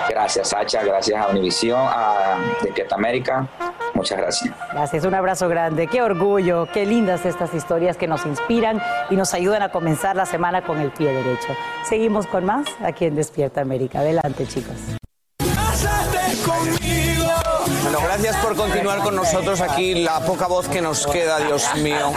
[0.09, 0.83] Gracias, Sacha.
[0.83, 3.47] Gracias a Univisión, a Despierta América.
[3.93, 4.53] Muchas gracias.
[4.71, 5.87] Gracias, un abrazo grande.
[5.87, 10.25] Qué orgullo, qué lindas estas historias que nos inspiran y nos ayudan a comenzar la
[10.25, 11.53] semana con el pie derecho.
[11.83, 13.99] Seguimos con más aquí en Despierta América.
[13.99, 14.97] Adelante, chicos.
[16.45, 22.11] Bueno, gracias por continuar con nosotros aquí, la poca voz que nos queda, Dios mío.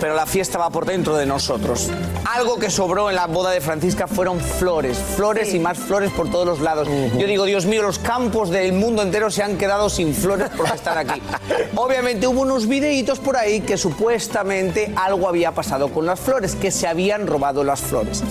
[0.00, 1.88] Pero la fiesta va por dentro de nosotros.
[2.24, 6.30] Algo que sobró en la boda de Francisca fueron flores, flores y más flores por
[6.30, 6.88] todos los lados.
[7.16, 10.74] Yo digo, Dios mío, los campos del mundo entero se han quedado sin flores porque
[10.74, 11.22] están aquí.
[11.76, 16.70] Obviamente hubo unos videitos por ahí que supuestamente algo había pasado con las flores, que
[16.70, 18.22] se habían robado las flores.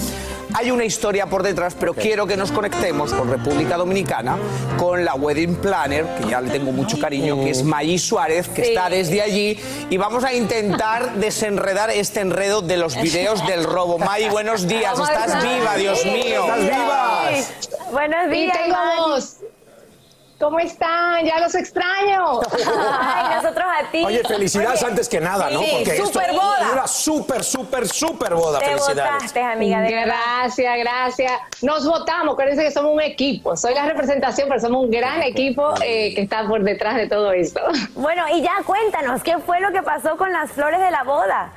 [0.55, 4.35] Hay una historia por detrás, pero quiero que nos conectemos con República Dominicana,
[4.77, 8.63] con la wedding planner, que ya le tengo mucho cariño, que es Mayi Suárez, que
[8.63, 8.69] Sí.
[8.69, 13.99] está desde allí, y vamos a intentar desenredar este enredo de los videos del robo.
[13.99, 16.41] Mayi, buenos días, ¿Cómo estás viva, Dios mío.
[16.43, 17.29] ¡Estás viva!
[17.91, 18.99] Buenos días, Y tengo Mari.
[19.01, 19.35] voz.
[20.39, 21.25] ¿Cómo están?
[21.25, 22.39] Ya los extraño.
[23.01, 24.03] Ay, nosotros a ti.
[24.05, 25.59] Oye, felicidades antes que nada, ¿no?
[25.61, 26.59] Sí, Porque esto super boda.
[26.61, 28.59] es una súper, súper, súper boda.
[28.59, 29.13] Te Felicidades.
[29.15, 29.91] votaste, amiga, de.
[29.91, 31.31] Gracias, gracias.
[31.61, 33.57] Nos votamos, acuérdense que somos un equipo.
[33.57, 37.33] Soy la representación, pero somos un gran equipo eh, que está por detrás de todo
[37.33, 37.59] esto.
[37.95, 41.51] Bueno, y ya cuéntanos, ¿qué fue lo que pasó con las flores de la boda?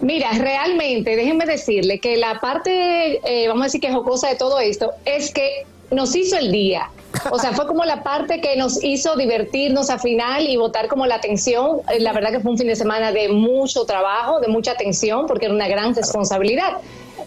[0.00, 4.58] Mira, realmente, déjenme decirle que la parte, eh, vamos a decir que jocosa de todo
[4.60, 6.90] esto, es que nos hizo el día.
[7.30, 11.06] O sea, fue como la parte que nos hizo divertirnos al final y votar como
[11.06, 11.80] la atención.
[11.92, 15.26] Eh, La verdad que fue un fin de semana de mucho trabajo, de mucha atención,
[15.26, 16.78] porque era una gran responsabilidad.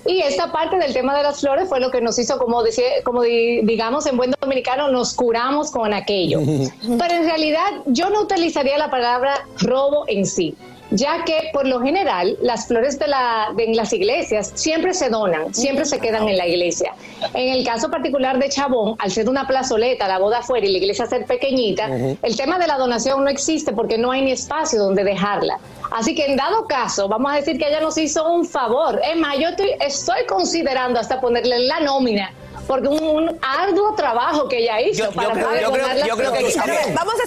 [0.05, 2.85] Y esta parte del tema de las flores fue lo que nos hizo, como, decía,
[3.03, 6.39] como di- digamos en buen dominicano, nos curamos con aquello.
[6.81, 10.55] Pero en realidad yo no utilizaría la palabra robo en sí
[10.91, 15.09] ya que por lo general las flores de, la, de en las iglesias siempre se
[15.09, 16.93] donan, siempre se quedan en la iglesia.
[17.33, 20.77] En el caso particular de Chabón, al ser una plazoleta, la boda afuera y la
[20.77, 21.89] iglesia ser pequeñita,
[22.21, 25.59] el tema de la donación no existe porque no hay ni espacio donde dejarla.
[25.91, 28.99] Así que en dado caso, vamos a decir que ella nos hizo un favor.
[29.03, 32.31] Es más, yo estoy, estoy considerando hasta ponerle la nómina.
[32.67, 36.17] Porque un, un arduo trabajo que ella hizo Yo, yo para creo, yo creo- yo
[36.17, 36.79] creo que flores.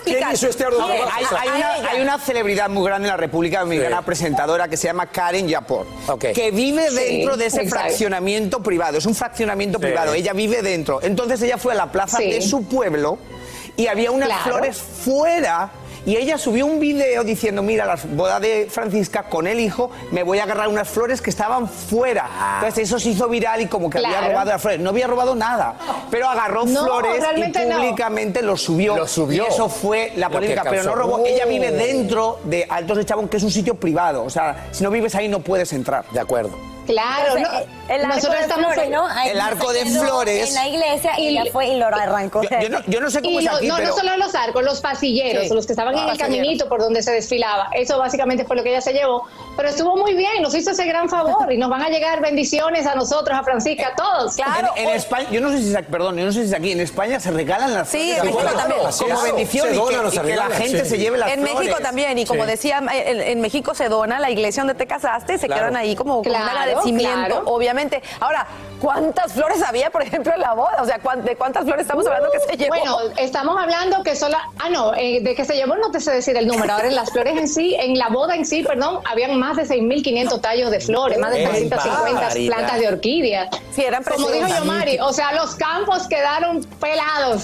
[0.04, 1.10] ¿Quién hizo este arduo trabajo?
[1.14, 4.88] Hay, hay una, hay una celebridad muy grande en la República Dominicana, presentadora, que se
[4.88, 5.86] llama Karen Yapor,
[6.34, 7.84] que vive Sí, dentro de ese exacto.
[7.86, 8.98] fraccionamiento privado.
[8.98, 9.84] Es un fraccionamiento Sí.
[9.86, 10.12] privado.
[10.12, 11.00] Ella vive dentro.
[11.02, 12.30] Entonces ella fue a la plaza Sí.
[12.30, 13.16] de su pueblo
[13.78, 14.42] y había unas Claro.
[14.42, 15.70] flores fuera
[16.06, 20.22] y ella subió un video diciendo, mira, la boda de Francisca con el hijo, me
[20.22, 22.28] voy a agarrar unas flores que estaban fuera.
[22.56, 24.80] Entonces eso se hizo viral y como que había robado las flores.
[24.80, 25.74] No había robado nada,
[26.10, 27.76] pero agarró No, flores y realmente no.
[27.76, 28.96] públicamente lo subió.
[28.96, 29.44] Lo subió.
[29.44, 31.24] Y eso fue la polémica, pero no robó.
[31.26, 34.24] Ella vive dentro de Altos de Chabón, que es un sitio privado.
[34.24, 36.04] O sea, si no vives ahí no puedes entrar.
[36.12, 36.50] De acuerdo.
[36.90, 37.48] Claro, no,
[37.94, 39.06] El arco nosotros de estamos flores, en- ¿no?
[39.06, 40.48] Ahí El arco de flores.
[40.48, 42.42] En la iglesia y ya fue y lo arrancó.
[42.42, 43.88] Yo, yo no, yo no sé cómo Y es lo- aquí, no, pero...
[43.88, 45.54] no solo los arcos, los pasilleros, Sí.
[45.54, 46.36] los que estaban Ah, en el pasilleros.
[46.36, 47.68] caminito por donde se desfilaba.
[47.74, 49.26] Eso básicamente fue lo que ella se llevó.
[49.56, 52.86] Pero estuvo muy bien, nos hizo ese gran favor y nos van a llegar bendiciones
[52.86, 54.36] a nosotros, a Francisca, a todos.
[54.38, 54.44] En,
[54.84, 56.72] en España, yo no sé si es aquí, perdón, yo no sé si es aquí,
[56.72, 58.80] en España se regalan las Sí, flores en México también.
[58.80, 59.78] como Sí, bendición se y
[60.20, 60.90] que, y la gente sí.
[60.90, 61.54] se lleve las en flores.
[61.58, 65.38] México también, y como decía, en, en México se dona la iglesia donde te casaste,
[65.38, 65.62] se Claro.
[65.62, 66.32] quedan ahí como con un
[67.28, 67.42] Claro.
[67.46, 68.02] obviamente.
[68.20, 68.46] Ahora,
[68.80, 70.78] ¿cuántas flores había, por ejemplo, en la boda?
[70.80, 72.68] O sea, ¿cuán- ¿de cuántas flores estamos hablando que se llevó?
[72.76, 76.12] Bueno, estamos hablando que solo, ah no, eh, de que se llevó no te sé
[76.12, 76.72] decir el número.
[76.72, 79.64] Ahora en las flores en sí, en la boda en sí, perdón, habían más de
[79.66, 82.56] 6.500 tallos de flores, más de ¡Qué 350 barbaridad!
[82.56, 83.48] plantas de orquídeas.
[83.74, 84.46] Sí, eran Como dijo.
[84.48, 87.42] Yomari, o sea, los campos quedaron pelados.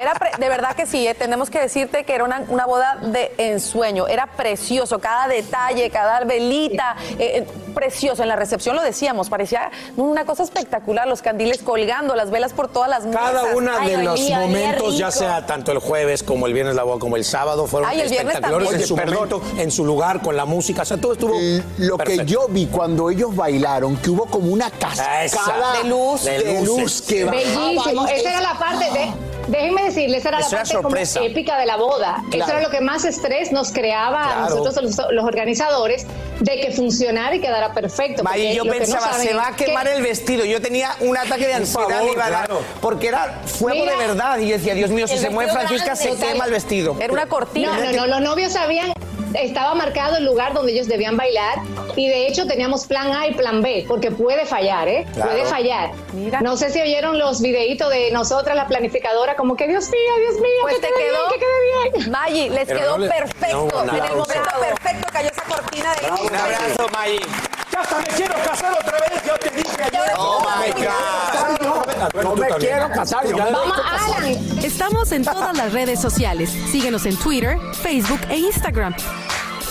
[0.00, 2.98] Era pre- de verdad que sí, eh, tenemos que decirte que era una, una boda
[3.02, 8.22] de ensueño, era precioso, cada detalle, cada velita, eh, precioso.
[8.22, 12.68] En la recepción lo decíamos, parecía una cosa espectacular, los candiles colgando, las velas por
[12.68, 13.20] todas las mesas.
[13.22, 16.52] Cada una Ay, de los olía, olía momentos, ya sea tanto el jueves como el
[16.54, 19.28] viernes la boda, como el sábado, fueron Ay, el viernes espectaculares en su Oye, perdón.
[19.28, 20.82] momento, en su lugar, con la música.
[20.82, 21.34] O sea, todo estuvo.
[21.78, 25.42] Lo que yo vi cuando ellos bailaron, que hubo como una cascada Esa.
[25.82, 26.24] De luz.
[26.24, 28.06] de, De luz que Bellísimo.
[28.06, 29.12] Esa era la parte de.
[29.48, 31.22] Déjenme decirles, esa era Eso la parte como sorpresa.
[31.22, 32.20] épica de la boda.
[32.32, 32.50] Claro.
[32.50, 36.04] Eso era lo que más estrés nos creaba a nosotros, los, los organizadores,
[36.40, 38.24] de que funcionara y quedara perfecto.
[38.24, 40.35] Porque yo no pensaba, se va a quemar que- el vestido.
[40.44, 42.62] Yo tenía un ataque de ansiedad, favor, me iba a dar, claro.
[42.80, 43.92] porque era fuego Mira.
[43.92, 44.38] de verdad.
[44.38, 46.96] Y yo decía, Dios mío, si se mueve Francisca, se grande, quema el vestido.
[47.00, 47.72] Era una cortina.
[47.78, 48.92] No, no, no, los novios sabían,
[49.34, 51.58] estaba marcado el lugar donde ellos debían bailar
[51.94, 55.06] y de hecho teníamos plan A y plan B, porque puede fallar, ¿eh?
[55.14, 55.30] Claro.
[55.30, 55.90] Puede fallar.
[56.12, 56.40] Mira.
[56.40, 60.40] No sé si oyeron los videitos de nosotras, la planificadora, como que Dios mío, Dios
[60.40, 62.10] mío, Pues que te quedó, bien, que quede bien.
[62.10, 63.68] Maggi, les Pero quedó no le- perfecto.
[63.72, 67.18] no en el momento perfecto cayó esa cortina de Bravo, Un abrazo, May.
[67.72, 69.95] Ya hasta me quiero casar otra vez, yo te dije ayer.
[70.16, 72.22] Oh, my God.
[72.22, 73.26] No me quiero casar.
[73.26, 73.74] yo Vamos.
[73.84, 74.58] Alan.
[74.62, 76.50] Estamos en todas las redes sociales.
[76.70, 78.94] Síguenos en Twitter, Facebook e Instagram.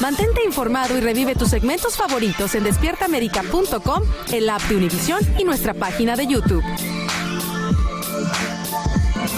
[0.01, 5.73] Mantente informado y revive tus segmentos favoritos en despiertaamerica.com, el app de Univision y nuestra
[5.73, 6.63] página de YouTube.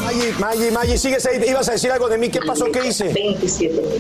[0.04, 1.42] Maggi, Maggi, Maggi, sigues ahí.
[1.48, 2.30] Ibas a decir algo de mí.
[2.30, 2.66] ¿Qué pasó?
[2.72, 3.14] ¿Qué hice?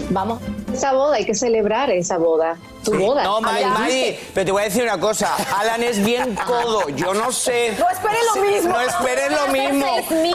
[0.09, 0.41] Vamos.
[0.73, 2.57] Esa boda, hay que celebrar esa boda.
[2.83, 3.23] Tu boda.
[3.23, 5.35] No, May, Alan, May, pero te voy a decir una cosa.
[5.57, 6.87] Alan es bien codo.
[6.89, 7.73] Yo no sé.
[7.77, 8.69] No esperen lo mismo.
[8.69, 9.85] No esperen lo mismo.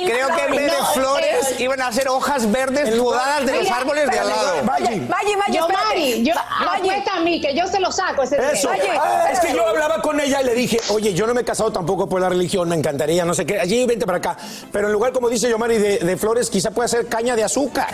[0.04, 1.60] Creo que en vez de flores.
[1.60, 4.64] iban a ser hojas verdes podadas de los árboles de al lado.
[4.64, 5.00] Maggi.
[5.00, 5.68] Maggi, Maggi, Yo.
[5.68, 6.90] Mari, yo, Maggi.
[6.90, 8.70] apuesta a mí, que yo se lo saco ese Eso.
[8.70, 11.44] Ah, es que yo hablaba con ella y le dije, oye, yo no me he
[11.44, 13.60] casado tampoco por la religión, me encantaría, no sé qué.
[13.60, 14.36] Allí vente para acá.
[14.70, 17.88] Pero en lugar, como dice Yomari, de, de flores, quizá pueda ser caña de azúcar.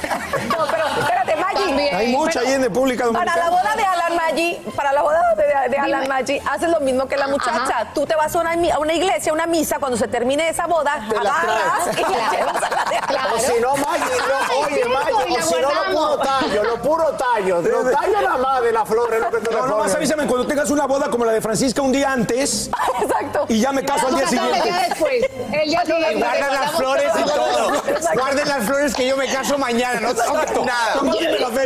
[0.48, 1.88] No, pero espérate, Maggi.
[1.88, 3.44] Hay mucha ahí en República Para Dominicana.
[3.44, 6.08] la boda de Alan Maggi, para la boda de, de Alan.
[6.08, 7.56] Maggi, haces lo mismo que la muchacha.
[7.56, 7.90] Ajá.
[7.94, 10.48] Tú te vas a una, mi- a una iglesia, a una misa, cuando se termine
[10.48, 11.98] esa boda, Te la agarras traes.
[11.98, 13.08] y la llevas a la de Alan.
[13.08, 13.34] Claro.
[13.36, 17.04] O si no, Maggi, no, oye, Maggi, o si no, lo puro tallo, lo puro
[17.12, 19.94] tallo, lo tallo nada más de la flor es lo que No, nomás pones.
[19.96, 22.70] avísame cuando tengas una boda como la de Francisca un día antes
[23.00, 23.46] Exacto.
[23.48, 24.62] y ya me caso al día siguiente.
[24.68, 25.24] ya después.
[25.52, 26.14] El día siguiente.
[26.16, 27.72] Guardan las flores y todo.
[28.14, 30.00] Guarden las flores que yo me caso mañana.
[30.00, 31.00] No toques nada.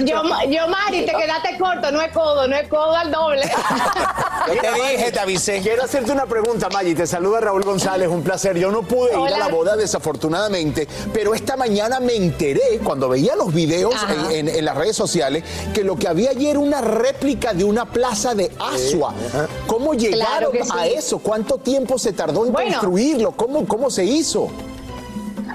[0.05, 3.43] Yo, yo, Mari, te quedaste corto, no es codo, no es codo al doble.
[4.49, 5.61] Yo te dije, te avisé.
[5.61, 6.95] Quiero hacerte una pregunta, Maggi.
[6.95, 8.59] Te saluda Raúl González, un placer.
[8.59, 13.37] Yo no pude ir a la boda, desafortunadamente, pero esta mañana me enteré, cuando veía
[13.37, 13.95] los videos
[14.31, 17.65] en, en- en las redes sociales, que lo que había allí era una réplica de
[17.65, 19.15] una plaza de Asua.
[19.67, 20.69] ¿Cómo llegaron sí.
[20.73, 21.19] a eso?
[21.21, 22.71] ¿Cuánto tiempo se tardó en Bueno.
[22.73, 23.33] construirlo?
[23.33, 24.51] ¿Cómo, ¿Cómo se hizo?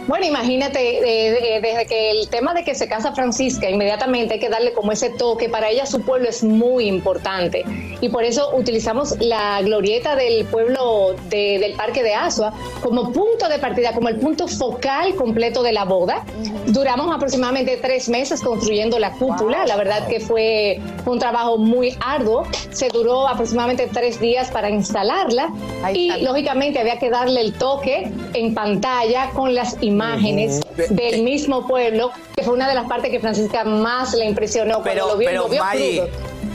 [0.08, 4.40] Bueno, imagínate, eh, eh, desde que el tema de que se casa Francisca, inmediatamente hay
[4.40, 5.50] que darle como ese toque.
[5.50, 7.66] Para ella su pueblo es muy importante.
[8.00, 13.50] Y por eso utilizamos la glorieta del pueblo de- del Parque de Asua como punto
[13.50, 16.24] de partida, como el punto focal completo de la boda.
[16.68, 19.66] Duramos aproximadamente tres meses construyendo la cúpula.
[19.66, 22.44] La verdad que fue un trabajo muy arduo.
[22.72, 25.50] Se duró aproximadamente tres días para instalarla.
[25.94, 30.94] Y lógicamente había que darle el toque en pantalla con las imágenes Ujú.
[30.96, 34.90] del mismo pueblo, que fue una de las partes que Francisca más le impresionó cuando
[34.92, 35.64] Pero, lo vio, pero lo vio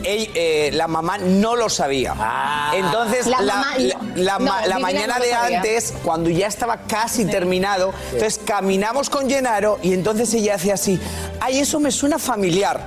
[0.05, 2.15] ey- eh, la mamá no lo sabía.
[2.75, 5.57] Entonces, La la, mamá la- no- la ma- no, la Viviana mañana no de sabía.
[5.59, 11.01] antes, cuando ya estaba casi terminado, entonces caminamos con Gennaro y entonces ella hacía así,
[11.41, 12.81] ay, eso me suena familiar.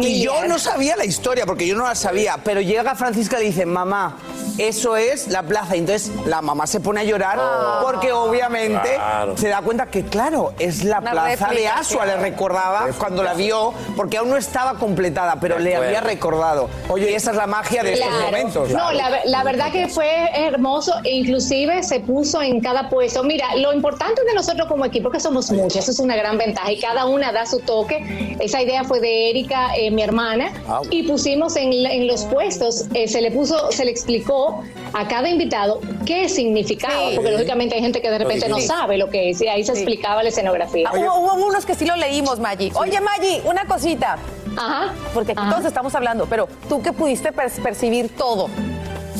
[0.00, 3.40] Y yo no sabía la historia, porque yo no la sabía, pero llega Francisca y
[3.40, 4.16] le dice, mamá,
[4.58, 5.76] eso es la plaza.
[5.76, 7.38] Y entonces la mamá se pone a llorar
[7.82, 9.36] porque obviamente Claro.
[9.36, 12.22] se da cuenta que, claro, es la Una plaza de Asua, le claro.
[12.28, 16.68] recordaba cuando la vio, porque aún no estaba completada, pero le había recordado.
[16.88, 18.24] Oye, esa es la magia de estos Claro.
[18.24, 18.70] momentos.
[18.70, 23.22] No, la, la verdad que fue hermoso e inclusive se puso en cada puesto.
[23.24, 26.70] Mira, lo importante de nosotros como equipo que somos muchos, eso es una gran ventaja
[26.70, 28.36] y cada una da su toque.
[28.40, 30.80] Esa idea fue de Erika, eh, mi hermana, Ah.
[30.90, 34.62] y pusimos en, los puestos, eh, se le puso, se le explicó
[34.92, 39.08] a cada invitado qué significaba, porque lógicamente hay gente que de repente no sabe lo
[39.10, 40.88] que es y ahí se explicaba la escenografía.
[40.92, 42.72] Ah, hubo, hubo unos que sí lo leímos, Maggi.
[42.74, 44.18] Oye, Maggi, una cosita.
[44.56, 44.92] Ajá.
[45.14, 45.50] Porque aquí Ajá.
[45.50, 48.48] todos estamos hablando, pero tú que pudiste per- percibir todo,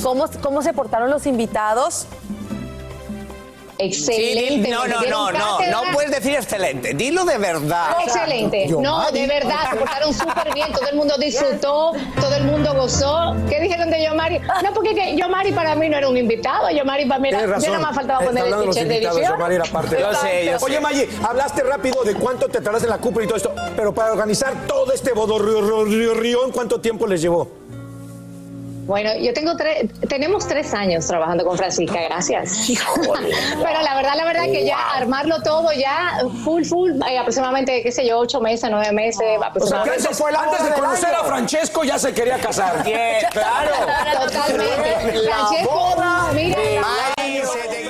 [0.03, 2.07] ¿cómo, ¿cómo se portaron los invitados?
[3.81, 4.66] Excelente.
[4.66, 7.97] Sí, no, me no, no, no, no puedes decir excelente, dilo de verdad.
[8.05, 8.68] Excelente.
[8.68, 9.20] Yo, no, Mari.
[9.20, 10.72] de verdad, se portaron súper bien.
[10.72, 13.35] Todo el mundo disfrutó, todo el mundo gozó.
[13.49, 14.39] ¿Qué dijeron de Yomari?
[14.39, 16.70] No, porque que Yomari para mí no era un invitado.
[16.70, 17.59] Yomari para mí era.
[17.59, 19.33] Yo nada más faltaba Está poner el de edición.
[19.33, 20.64] Yomari era parte de Yo sé, yo sé.
[20.64, 23.95] Oye, Maggi, hablaste rápido de cuánto te tardas en la cúpula y todo esto, pero
[23.95, 27.59] para organizar todo este bodorrión, ¿cuánto tiempo les llevó?
[28.87, 32.66] Bueno, yo tengo tres, tenemos tres años trabajando con Francisca, gracias.
[32.66, 37.93] Pero la verdad, la verdad que ya armarlo todo ya full, full, eh, aproximadamente, qué
[37.93, 39.22] sé yo, ocho meses, nueve meses,
[39.61, 42.83] O sea, que antes, antes de conocer a Francesco ya se quería casar.
[42.85, 43.72] Bien, claro.
[44.24, 45.14] Totalmente.
[45.22, 47.89] La Francesco, boda mira, de